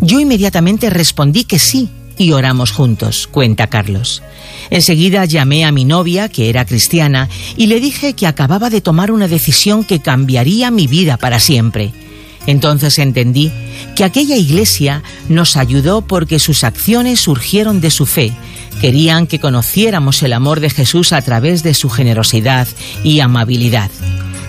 [0.00, 1.88] Yo inmediatamente respondí que sí
[2.18, 4.24] y oramos juntos, cuenta Carlos.
[4.70, 9.12] Enseguida llamé a mi novia, que era cristiana, y le dije que acababa de tomar
[9.12, 11.92] una decisión que cambiaría mi vida para siempre.
[12.46, 13.52] Entonces entendí
[13.96, 18.32] que aquella iglesia nos ayudó porque sus acciones surgieron de su fe.
[18.80, 22.66] Querían que conociéramos el amor de Jesús a través de su generosidad
[23.04, 23.90] y amabilidad.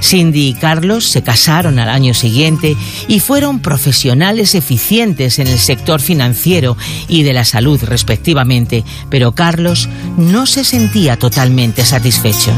[0.03, 2.75] Cindy y Carlos se casaron al año siguiente
[3.07, 6.75] y fueron profesionales eficientes en el sector financiero
[7.07, 9.87] y de la salud respectivamente, pero Carlos
[10.17, 12.51] no se sentía totalmente satisfecho.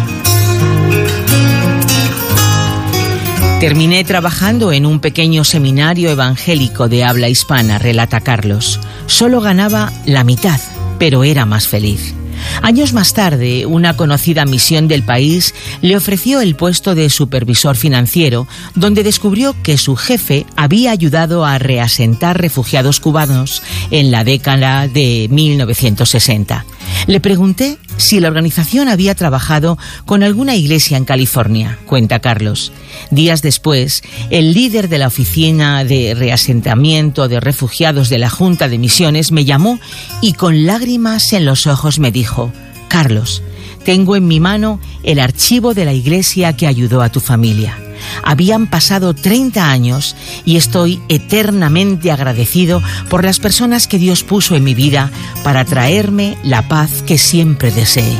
[3.65, 8.79] Terminé trabajando en un pequeño seminario evangélico de habla hispana, relata Carlos.
[9.07, 10.61] Solo ganaba la mitad,
[10.99, 12.13] pero era más feliz.
[12.61, 18.47] Años más tarde, una conocida misión del país le ofreció el puesto de supervisor financiero,
[18.75, 25.27] donde descubrió que su jefe había ayudado a reasentar refugiados cubanos en la década de
[25.31, 26.65] 1960.
[27.07, 32.71] Le pregunté si la organización había trabajado con alguna iglesia en California, cuenta Carlos.
[33.11, 38.77] Días después, el líder de la oficina de reasentamiento de refugiados de la Junta de
[38.77, 39.79] Misiones me llamó
[40.21, 42.51] y con lágrimas en los ojos me dijo,
[42.87, 43.43] Carlos,
[43.83, 47.77] tengo en mi mano el archivo de la iglesia que ayudó a tu familia.
[48.23, 50.15] Habían pasado 30 años
[50.45, 55.11] y estoy eternamente agradecido por las personas que Dios puso en mi vida
[55.43, 58.15] para traerme la paz que siempre deseé.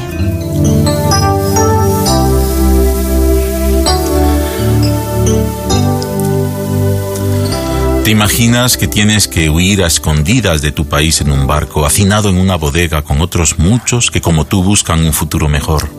[8.06, 12.30] ¿Te imaginas que tienes que huir a escondidas de tu país en un barco, hacinado
[12.30, 15.90] en una bodega con otros muchos que como tú buscan un futuro mejor?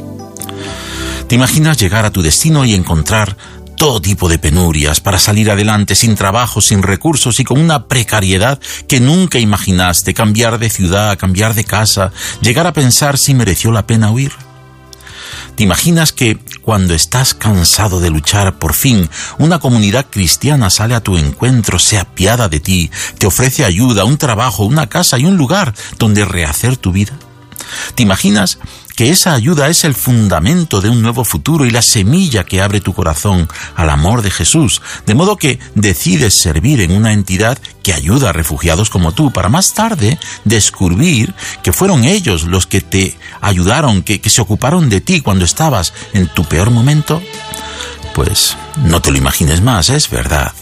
[1.27, 3.37] ¿Te imaginas llegar a tu destino y encontrar
[3.77, 8.59] todo tipo de penurias para salir adelante sin trabajo, sin recursos y con una precariedad
[8.89, 13.87] que nunca imaginaste, cambiar de ciudad, cambiar de casa, llegar a pensar si mereció la
[13.87, 14.33] pena huir?
[15.57, 19.09] ¿Te imaginas que cuando estás cansado de luchar, por fin
[19.39, 24.19] una comunidad cristiana sale a tu encuentro, se apiada de ti, te ofrece ayuda, un
[24.19, 27.13] trabajo, una casa y un lugar donde rehacer tu vida?
[27.95, 28.59] ¿Te imaginas
[28.97, 32.81] que esa ayuda es el fundamento de un nuevo futuro y la semilla que abre
[32.81, 37.93] tu corazón al amor de Jesús, de modo que decides servir en una entidad que
[37.93, 43.17] ayuda a refugiados como tú, para más tarde descubrir que fueron ellos los que te
[43.43, 47.23] ayudaron, que, que se ocuparon de ti cuando estabas en tu peor momento?
[48.15, 50.53] Pues no te lo imagines más, es verdad.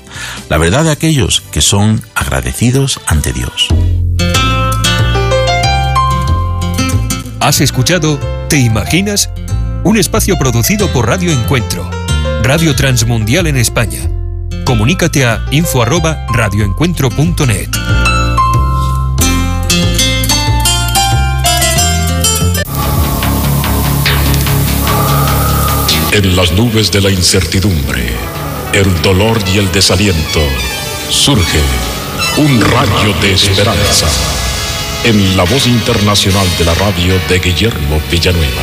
[0.48, 3.68] La verdad de aquellos que son agradecidos ante Dios.
[7.44, 8.18] Has escuchado
[8.48, 9.28] ¿Te imaginas?
[9.82, 11.90] Un espacio producido por Radio Encuentro,
[12.42, 14.00] Radio Transmundial en España.
[14.64, 17.68] Comunícate a info@radioencuentro.net.
[26.12, 28.08] En las nubes de la incertidumbre,
[28.72, 30.40] el dolor y el desaliento,
[31.10, 31.60] surge
[32.38, 34.43] un rayo de esperanza
[35.04, 38.62] en la voz internacional de la radio de Guillermo Villanueva.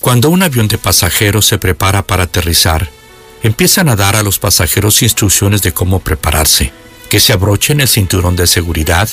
[0.00, 2.90] Cuando un avión de pasajeros se prepara para aterrizar,
[3.44, 6.72] empiezan a dar a los pasajeros instrucciones de cómo prepararse,
[7.08, 9.08] que se abrochen el cinturón de seguridad,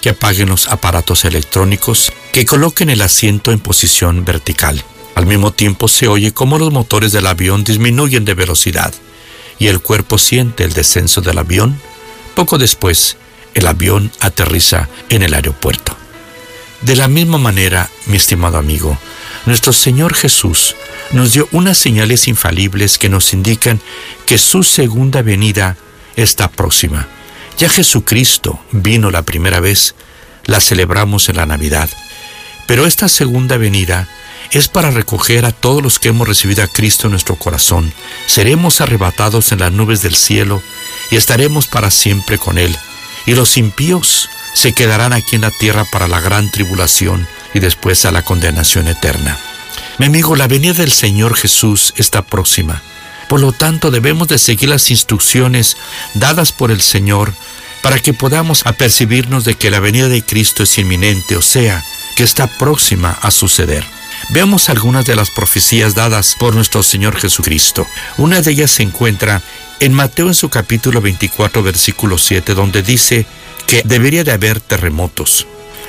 [0.00, 4.82] que apaguen los aparatos electrónicos, que coloquen el asiento en posición vertical.
[5.14, 8.94] Al mismo tiempo se oye cómo los motores del avión disminuyen de velocidad
[9.58, 11.80] y el cuerpo siente el descenso del avión.
[12.34, 13.16] Poco después,
[13.54, 15.96] el avión aterriza en el aeropuerto.
[16.82, 18.98] De la misma manera, mi estimado amigo,
[19.46, 20.76] nuestro Señor Jesús
[21.12, 23.80] nos dio unas señales infalibles que nos indican
[24.26, 25.76] que su segunda venida
[26.16, 27.08] está próxima.
[27.58, 29.94] Ya Jesucristo vino la primera vez,
[30.44, 31.88] la celebramos en la Navidad,
[32.66, 34.08] pero esta segunda venida
[34.50, 37.92] es para recoger a todos los que hemos recibido a Cristo en nuestro corazón.
[38.26, 40.62] Seremos arrebatados en las nubes del cielo
[41.10, 42.76] y estaremos para siempre con Él.
[43.26, 48.04] Y los impíos se quedarán aquí en la tierra para la gran tribulación y después
[48.04, 49.38] a la condenación eterna.
[49.98, 52.82] Mi amigo, la venida del Señor Jesús está próxima.
[53.28, 55.76] Por lo tanto, debemos de seguir las instrucciones
[56.14, 57.32] dadas por el Señor
[57.82, 61.84] para que podamos apercibirnos de que la venida de Cristo es inminente, o sea,
[62.16, 63.84] que está próxima a suceder.
[64.30, 67.86] Veamos algunas de las profecías dadas por nuestro Señor Jesucristo.
[68.18, 69.40] Una de ellas se encuentra
[69.78, 73.24] en Mateo en su capítulo 24, versículo 7, donde dice
[73.68, 75.46] que debería de haber terremotos.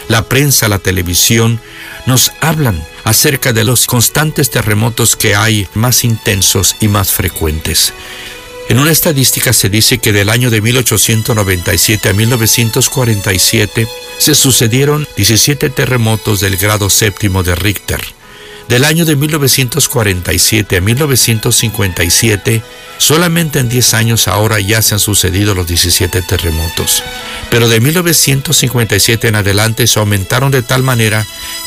[0.07, 1.59] La prensa, la televisión
[2.05, 7.91] nos hablan acerca de los constantes terremotos que hay más intensos y más frecuentes.
[8.69, 13.87] En una estadística se dice que del año de 1897 a 1947
[14.19, 18.16] se sucedieron 17 terremotos del grado séptimo de Richter.
[18.67, 22.61] Del año de 1947 a 1957,
[22.97, 27.01] solamente en 10 años ahora ya se han sucedido los 17 terremotos.
[27.49, 31.25] Pero de 1957 en adelante se aumentaron de tal manera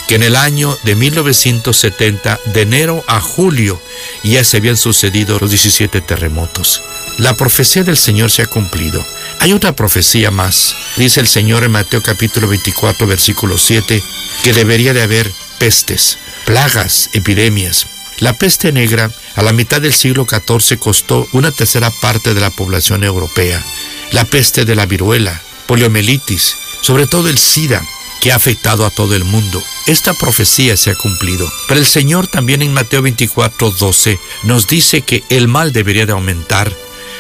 [0.08, 3.80] que en el año de 1970, de enero a julio,
[4.22, 6.82] ya se habían sucedido los 17 terremotos.
[7.16, 9.04] La profecía del Señor se ha cumplido.
[9.40, 10.74] Hay otra profecía más.
[10.96, 14.02] Dice el Señor en Mateo capítulo 24, versículo 7,
[14.42, 16.18] que debería de haber pestes,
[16.50, 17.86] plagas, epidemias.
[18.18, 22.50] La peste negra a la mitad del siglo XIV costó una tercera parte de la
[22.50, 23.64] población europea.
[24.10, 27.80] La peste de la viruela, poliomielitis, sobre todo el SIDA,
[28.20, 29.62] que ha afectado a todo el mundo.
[29.86, 31.48] Esta profecía se ha cumplido.
[31.68, 36.12] Pero el Señor también en Mateo 24, 12 nos dice que el mal debería de
[36.12, 36.76] aumentar,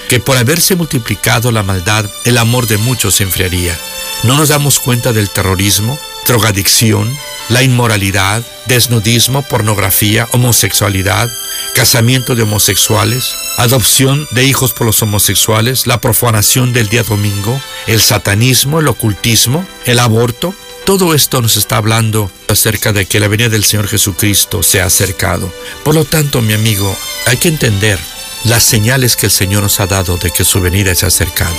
[0.08, 3.78] que por haberse multiplicado la maldad, el amor de muchos se enfriaría.
[4.24, 6.00] No nos damos cuenta del terrorismo,
[6.30, 7.12] drogadicción,
[7.48, 11.28] la inmoralidad, desnudismo, pornografía, homosexualidad,
[11.74, 18.00] casamiento de homosexuales, adopción de hijos por los homosexuales, la profanación del día domingo, el
[18.00, 20.54] satanismo, el ocultismo, el aborto.
[20.86, 24.84] Todo esto nos está hablando acerca de que la venida del Señor Jesucristo se ha
[24.84, 25.52] acercado.
[25.82, 27.98] Por lo tanto, mi amigo, hay que entender
[28.44, 31.56] las señales que el Señor nos ha dado de que su venida se ha acercado.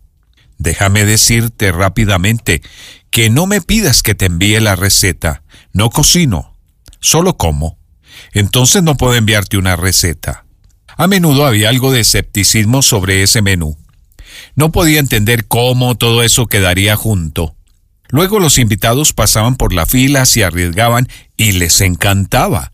[0.59, 2.61] Déjame decirte rápidamente
[3.09, 5.41] que no me pidas que te envíe la receta.
[5.71, 6.55] No cocino,
[6.99, 7.80] solo como
[8.34, 10.45] entonces no puedo enviarte una receta.
[10.95, 13.77] A menudo había algo de escepticismo sobre ese menú.
[14.55, 17.55] No podía entender cómo todo eso quedaría junto.
[18.09, 22.71] Luego los invitados pasaban por la fila, se arriesgaban y les encantaba.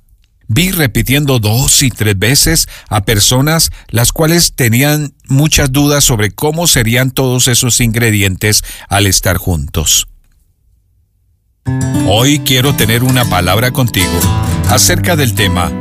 [0.48, 6.66] Vi repitiendo dos y tres veces a personas las cuales tenían muchas dudas sobre cómo
[6.68, 10.08] serían todos esos ingredientes al estar juntos.
[12.08, 14.20] Hoy quiero tener una palabra contigo
[14.70, 15.72] acerca del tema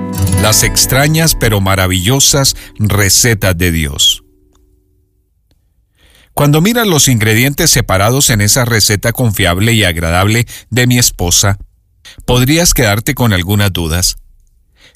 [0.43, 4.25] Las extrañas pero maravillosas recetas de Dios.
[6.35, 11.59] Cuando miras los ingredientes separados en esa receta confiable y agradable de mi esposa,
[12.27, 14.17] podrías quedarte con algunas dudas.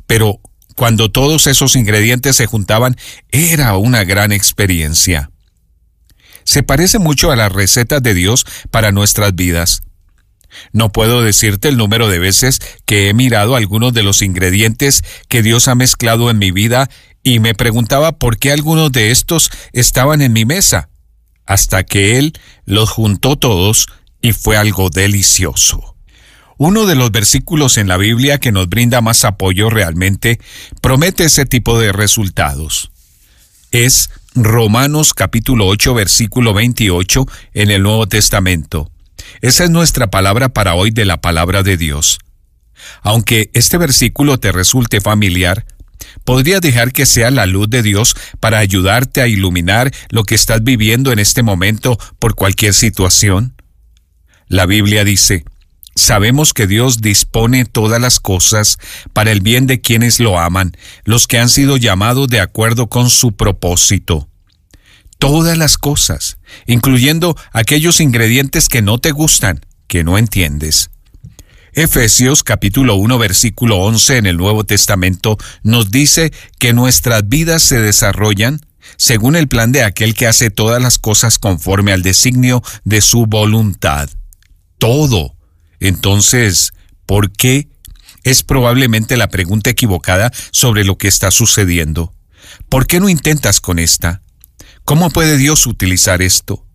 [0.06, 0.40] Pero
[0.76, 2.96] cuando todos esos ingredientes se juntaban,
[3.30, 5.30] era una gran experiencia.
[6.44, 9.82] Se parece mucho a las recetas de Dios para nuestras vidas.
[10.72, 15.42] No puedo decirte el número de veces que he mirado algunos de los ingredientes que
[15.42, 16.88] Dios ha mezclado en mi vida
[17.22, 20.88] y me preguntaba por qué algunos de estos estaban en mi mesa,
[21.46, 22.32] hasta que Él
[22.64, 23.86] los juntó todos
[24.20, 25.96] y fue algo delicioso.
[26.59, 30.38] Uno de los versículos en la Biblia que nos brinda más apoyo realmente
[30.80, 32.92] promete ese tipo de resultados.
[33.72, 38.90] Es Romanos capítulo 8 versículo 28 en el Nuevo Testamento.
[39.40, 42.18] Esa es nuestra palabra para hoy de la palabra de Dios.
[43.02, 45.66] Aunque este versículo te resulte familiar,
[46.24, 50.62] ¿podría dejar que sea la luz de Dios para ayudarte a iluminar lo que estás
[50.62, 53.54] viviendo en este momento por cualquier situación?
[54.48, 55.44] La Biblia dice,
[55.94, 58.78] Sabemos que Dios dispone todas las cosas
[59.12, 63.10] para el bien de quienes lo aman, los que han sido llamados de acuerdo con
[63.10, 64.28] su propósito
[65.22, 70.90] todas las cosas, incluyendo aquellos ingredientes que no te gustan, que no entiendes.
[71.74, 77.78] Efesios capítulo 1 versículo 11 en el Nuevo Testamento nos dice que nuestras vidas se
[77.78, 78.62] desarrollan
[78.96, 83.26] según el plan de aquel que hace todas las cosas conforme al designio de su
[83.26, 84.10] voluntad.
[84.78, 85.36] Todo.
[85.78, 86.72] Entonces,
[87.06, 87.68] ¿por qué?
[88.24, 92.12] Es probablemente la pregunta equivocada sobre lo que está sucediendo.
[92.68, 94.22] ¿Por qué no intentas con esta?
[94.84, 96.66] ¿Cómo puede Dios utilizar esto?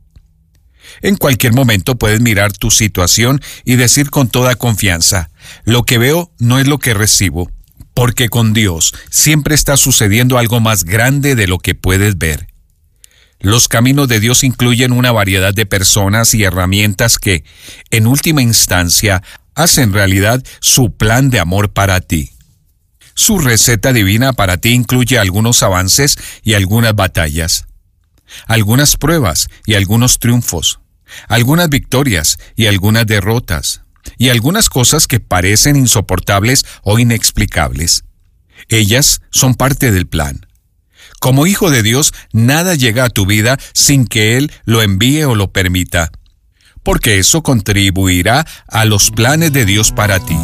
[1.02, 5.30] En cualquier momento puedes mirar tu situación y decir con toda confianza,
[5.66, 7.52] lo que veo no es lo que recibo,
[7.94, 12.48] porque con Dios siempre está sucediendo algo más grande de lo que puedes ver.
[13.40, 17.44] Los caminos de Dios incluyen una variedad de personas y herramientas que,
[17.92, 19.22] en última instancia,
[19.54, 22.32] hacen realidad su plan de amor para ti.
[23.14, 27.68] Su receta divina para ti incluye algunos avances y algunas batallas
[28.46, 30.80] algunas pruebas y algunos triunfos,
[31.28, 33.82] algunas victorias y algunas derrotas,
[34.18, 38.04] y algunas cosas que parecen insoportables o inexplicables.
[38.70, 40.46] Ellas son parte del plan.
[41.20, 45.36] Como hijo de Dios, nada llega a tu vida sin que Él lo envíe o
[45.36, 46.12] lo permita,
[46.84, 50.38] porque eso contribuirá a los planes de Dios para ti.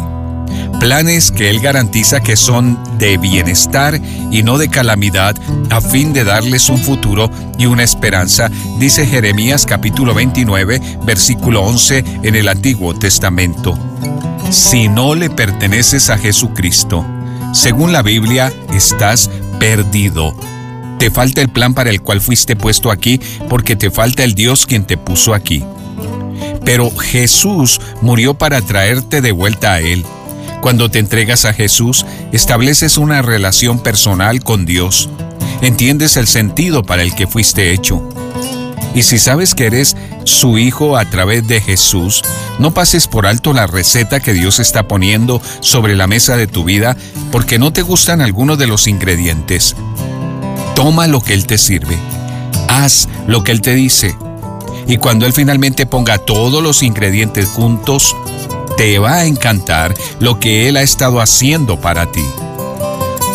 [0.84, 3.98] Planes que Él garantiza que son de bienestar
[4.30, 5.34] y no de calamidad,
[5.70, 12.04] a fin de darles un futuro y una esperanza, dice Jeremías capítulo 29, versículo 11
[12.22, 13.78] en el Antiguo Testamento.
[14.50, 17.02] Si no le perteneces a Jesucristo,
[17.54, 20.36] según la Biblia, estás perdido.
[20.98, 23.18] Te falta el plan para el cual fuiste puesto aquí
[23.48, 25.64] porque te falta el Dios quien te puso aquí.
[26.62, 30.04] Pero Jesús murió para traerte de vuelta a Él.
[30.64, 35.10] Cuando te entregas a Jesús, estableces una relación personal con Dios.
[35.60, 38.08] Entiendes el sentido para el que fuiste hecho.
[38.94, 39.94] Y si sabes que eres
[40.24, 42.22] su hijo a través de Jesús,
[42.58, 46.64] no pases por alto la receta que Dios está poniendo sobre la mesa de tu
[46.64, 46.96] vida
[47.30, 49.76] porque no te gustan algunos de los ingredientes.
[50.74, 51.98] Toma lo que Él te sirve.
[52.68, 54.16] Haz lo que Él te dice.
[54.88, 58.16] Y cuando Él finalmente ponga todos los ingredientes juntos,
[58.76, 62.24] te va a encantar lo que Él ha estado haciendo para ti.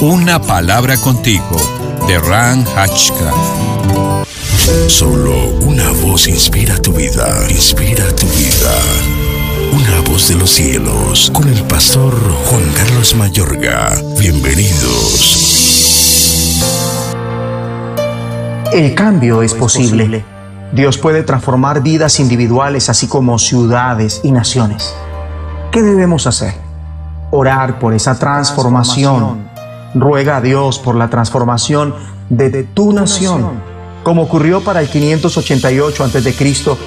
[0.02, 1.58] Una palabra contigo
[2.08, 3.38] de Ran Hatchcraft.
[4.88, 8.74] Solo una voz inspira tu vida, inspira tu vida.
[9.72, 12.16] Una voz de los cielos, con el pastor
[12.46, 13.96] Juan Carlos Mayorga.
[14.20, 15.46] Bienvenidos.
[18.74, 20.24] El cambio es posible.
[20.72, 24.94] Dios puede transformar vidas individuales así como ciudades y naciones.
[25.72, 26.56] ¿Qué debemos hacer?
[27.30, 29.48] Orar por esa transformación.
[29.94, 31.94] Ruega a Dios por la transformación
[32.30, 33.70] de tu nación.
[34.04, 36.34] Como ocurrió para el 588 a.C.,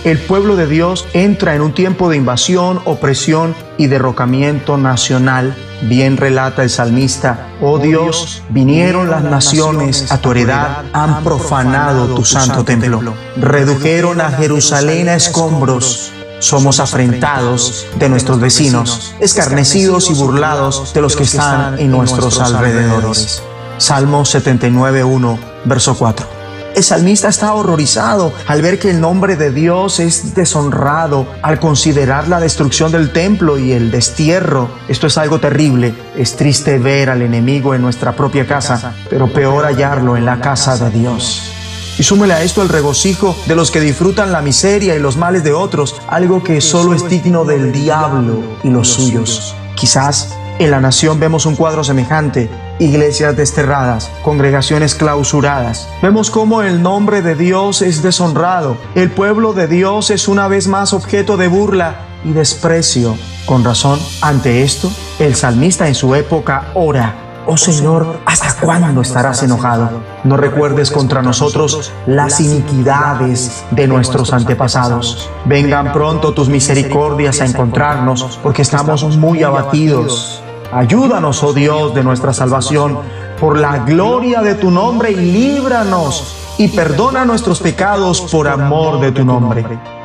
[0.05, 5.55] el pueblo de Dios entra en un tiempo de invasión, opresión y derrocamiento nacional.
[5.83, 12.25] Bien relata el salmista, oh Dios, vinieron las naciones a tu heredad, han profanado tu
[12.25, 16.13] santo templo, redujeron a Jerusalén a escombros.
[16.43, 23.41] Somos afrentados de nuestros vecinos, escarnecidos y burlados de los que están en nuestros alrededores.
[23.79, 26.27] Salmo 79.1, verso 4.
[26.75, 32.27] El salmista está horrorizado al ver que el nombre de Dios es deshonrado, al considerar
[32.27, 34.69] la destrucción del templo y el destierro.
[34.89, 35.95] Esto es algo terrible.
[36.17, 40.77] Es triste ver al enemigo en nuestra propia casa, pero peor hallarlo en la casa
[40.77, 41.62] de Dios.
[42.03, 45.45] Y súmele a esto el regocijo de los que disfrutan la miseria y los males
[45.45, 49.55] de otros, algo que solo es digno del diablo y los suyos.
[49.77, 52.51] Quizás en la nación vemos un cuadro semejante,
[52.81, 55.87] iglesias desterradas, congregaciones clausuradas.
[56.03, 60.67] Vemos cómo el nombre de Dios es deshonrado, el pueblo de Dios es una vez
[60.67, 63.17] más objeto de burla y desprecio.
[63.47, 64.91] Con razón, ante esto,
[65.21, 69.91] el salmista en su época ora, Oh Señor, ¿hasta cuándo estarás enojado?
[70.23, 75.29] No recuerdes contra nosotros las iniquidades de nuestros antepasados.
[75.45, 80.41] Vengan pronto tus misericordias a encontrarnos, porque estamos muy abatidos.
[80.73, 83.01] Ayúdanos, oh Dios, de nuestra salvación,
[83.41, 89.11] por la gloria de tu nombre y líbranos y perdona nuestros pecados por amor de
[89.11, 89.65] tu nombre.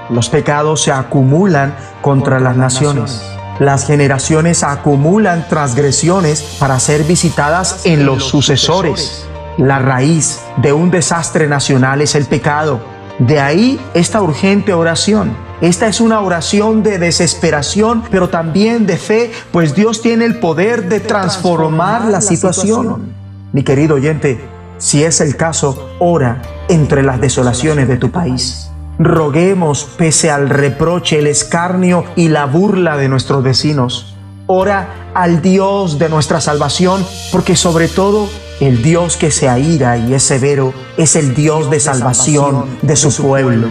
[0.09, 3.36] Los pecados se acumulan contra las naciones.
[3.60, 9.26] Las generaciones acumulan transgresiones para ser visitadas en los sucesores.
[9.58, 12.80] La raíz de un desastre nacional es el pecado.
[13.18, 15.36] De ahí esta urgente oración.
[15.60, 20.88] Esta es una oración de desesperación, pero también de fe, pues Dios tiene el poder
[20.88, 23.12] de transformar la situación.
[23.53, 24.39] Mi querido oyente,
[24.78, 28.70] si es el caso, ora entre las desolaciones de tu país.
[29.00, 34.16] Roguemos, pese al reproche, el escarnio y la burla de nuestros vecinos.
[34.48, 38.28] Ora al Dios de nuestra salvación, porque sobre todo
[38.60, 43.16] el Dios que se aira y es severo es el Dios de salvación de su
[43.22, 43.68] pueblo.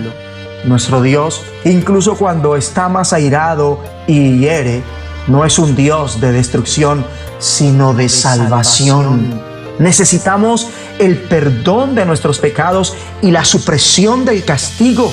[0.64, 4.83] Nuestro Dios, incluso cuando está más airado y hiere,
[5.27, 7.05] no es un Dios de destrucción,
[7.39, 9.45] sino de salvación.
[9.79, 10.68] Necesitamos
[10.99, 15.12] el perdón de nuestros pecados y la supresión del castigo.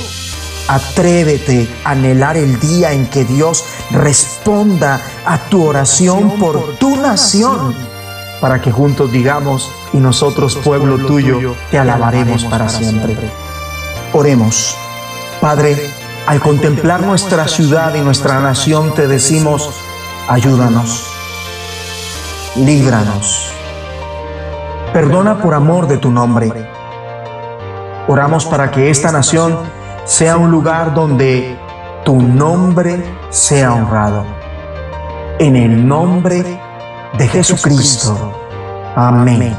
[0.68, 7.76] Atrévete a anhelar el día en que Dios responda a tu oración por tu nación,
[8.40, 13.16] para que juntos digamos, y nosotros pueblo tuyo, te alabaremos para siempre.
[14.14, 14.76] Oremos.
[15.42, 15.92] Padre,
[16.26, 19.70] al contemplar nuestra ciudad y nuestra nación te decimos,
[20.30, 21.04] ayúdanos,
[22.56, 23.52] líbranos,
[24.94, 26.52] perdona por amor de tu nombre.
[28.08, 29.58] Oramos para que esta nación
[30.06, 31.58] sea un lugar donde
[32.06, 34.24] tu nombre sea honrado.
[35.40, 36.44] En el nombre
[37.18, 38.32] de Jesucristo.
[38.96, 39.56] Amén.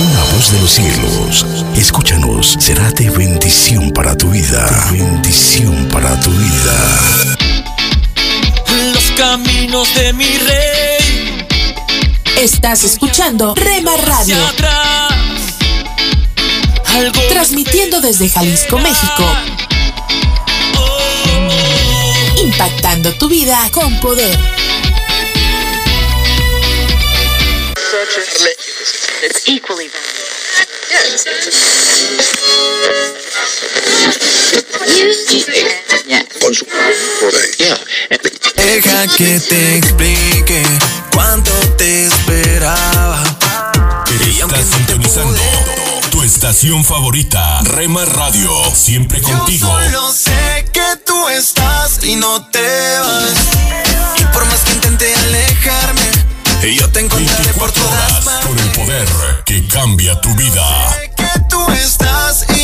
[0.00, 1.46] una voz de los cielos.
[1.74, 4.64] Escúchanos, será de bendición para tu vida.
[4.90, 6.74] De bendición para tu vida.
[8.94, 10.99] Los caminos de mi rey.
[12.40, 14.34] Estás escuchando Rema Radio.
[17.28, 19.26] Transmitiendo desde Jalisco, México.
[22.42, 24.38] Impactando tu vida con poder.
[38.56, 40.62] Deja que te explique
[41.12, 43.22] cuánto te esperaba.
[44.40, 45.40] Estás sintonizando
[46.10, 49.68] tu estación favorita, Rema Radio, siempre contigo.
[49.68, 53.34] Yo solo sé que tú estás y no te vas.
[54.18, 56.10] Y por más que intente alejarme,
[56.74, 59.08] yo te encontraré por 24 todas horas con el poder
[59.44, 60.96] que cambia tu vida.
[61.16, 62.59] que tú estás y no te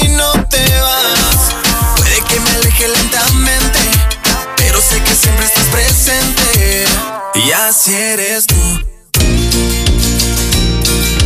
[0.87, 1.55] vas.
[1.97, 3.79] Puede que me aleje lentamente,
[4.57, 6.85] pero sé que siempre estás presente.
[7.35, 8.55] Y así eres tú.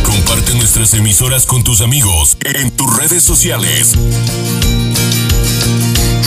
[0.03, 3.93] Comparte nuestras emisoras con tus amigos en tus redes sociales.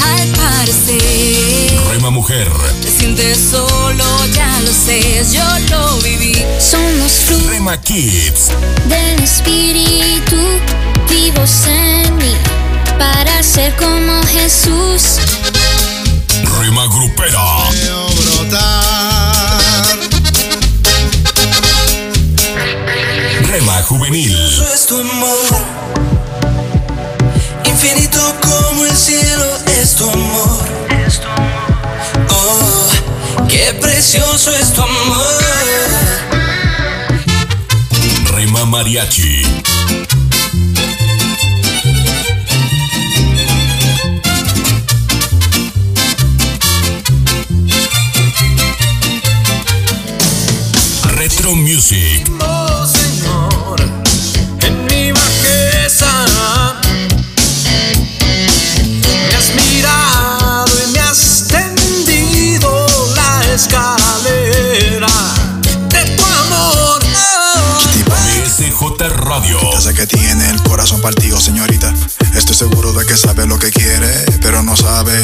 [0.02, 2.48] Al parecer, Rema Mujer,
[2.82, 6.42] te sientes solo, ya lo sé, yo lo viví.
[6.58, 8.50] Somos frutos Rema Kids,
[8.88, 10.36] del espíritu
[11.08, 12.34] vivos en mí
[12.98, 15.18] para ser como Jesús.
[16.60, 17.40] Rema Grupera,
[23.50, 24.36] Rema Juvenil,
[24.74, 25.84] es tu amor.
[27.64, 30.64] Infinito como el cielo es tu amor.
[32.30, 35.44] Oh, qué precioso es tu amor.
[38.34, 39.42] Rema Mariachi,
[51.44, 53.78] Retro Music, Oh Señor,
[54.62, 56.24] en mi bajeza
[59.28, 65.06] me has mirado y me has tendido la escalera
[65.90, 67.02] de tu amor.
[68.46, 71.92] SJ Radio, Desde que tiene el corazón partido, señorita.
[72.34, 74.24] Estoy seguro de que sabe lo que quiere,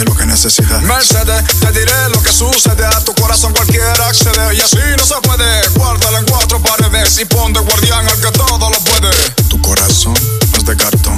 [0.05, 0.79] lo que necesita.
[0.81, 5.15] Mercedes, te diré lo que sucede a tu corazón cualquiera accede y así no se
[5.23, 5.69] puede.
[5.75, 9.11] Guárdala en cuatro paredes y pon de guardián al que todo lo puede.
[9.49, 10.15] Tu corazón
[10.57, 11.17] es de cartón.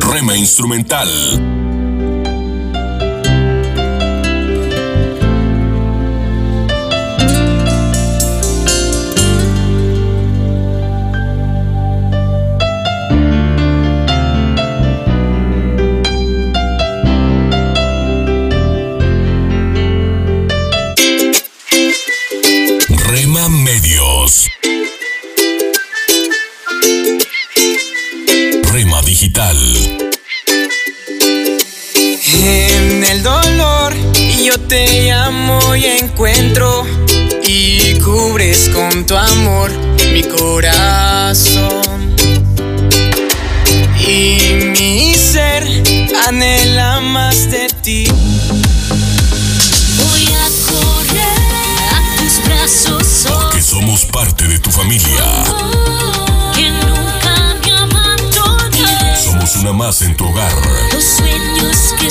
[0.00, 1.08] Rema Instrumental,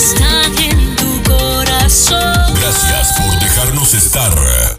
[0.03, 2.53] están en tu corazón.
[2.55, 4.33] Gracias por dejarnos estar.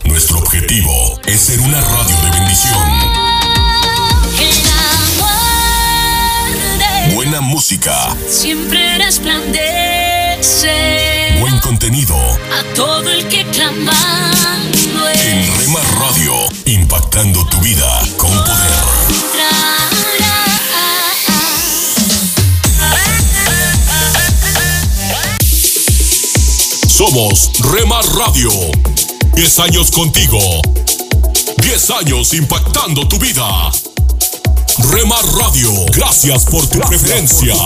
[0.05, 2.79] Nuestro objetivo es ser una radio de bendición.
[7.09, 10.05] El Buena música, siempre resplandece
[11.41, 12.17] buen contenido.
[12.17, 16.35] a todo el que clamando En Rema Radio,
[16.67, 18.44] impactando tu vida con
[27.35, 28.51] Somos Rema Radio.
[29.35, 30.39] 10 años contigo.
[31.63, 33.73] 10 años impactando tu vida.
[34.93, 37.57] Rema Radio, gracias por tu preferencia.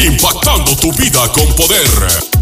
[0.00, 2.37] Impactando tu vida con poder.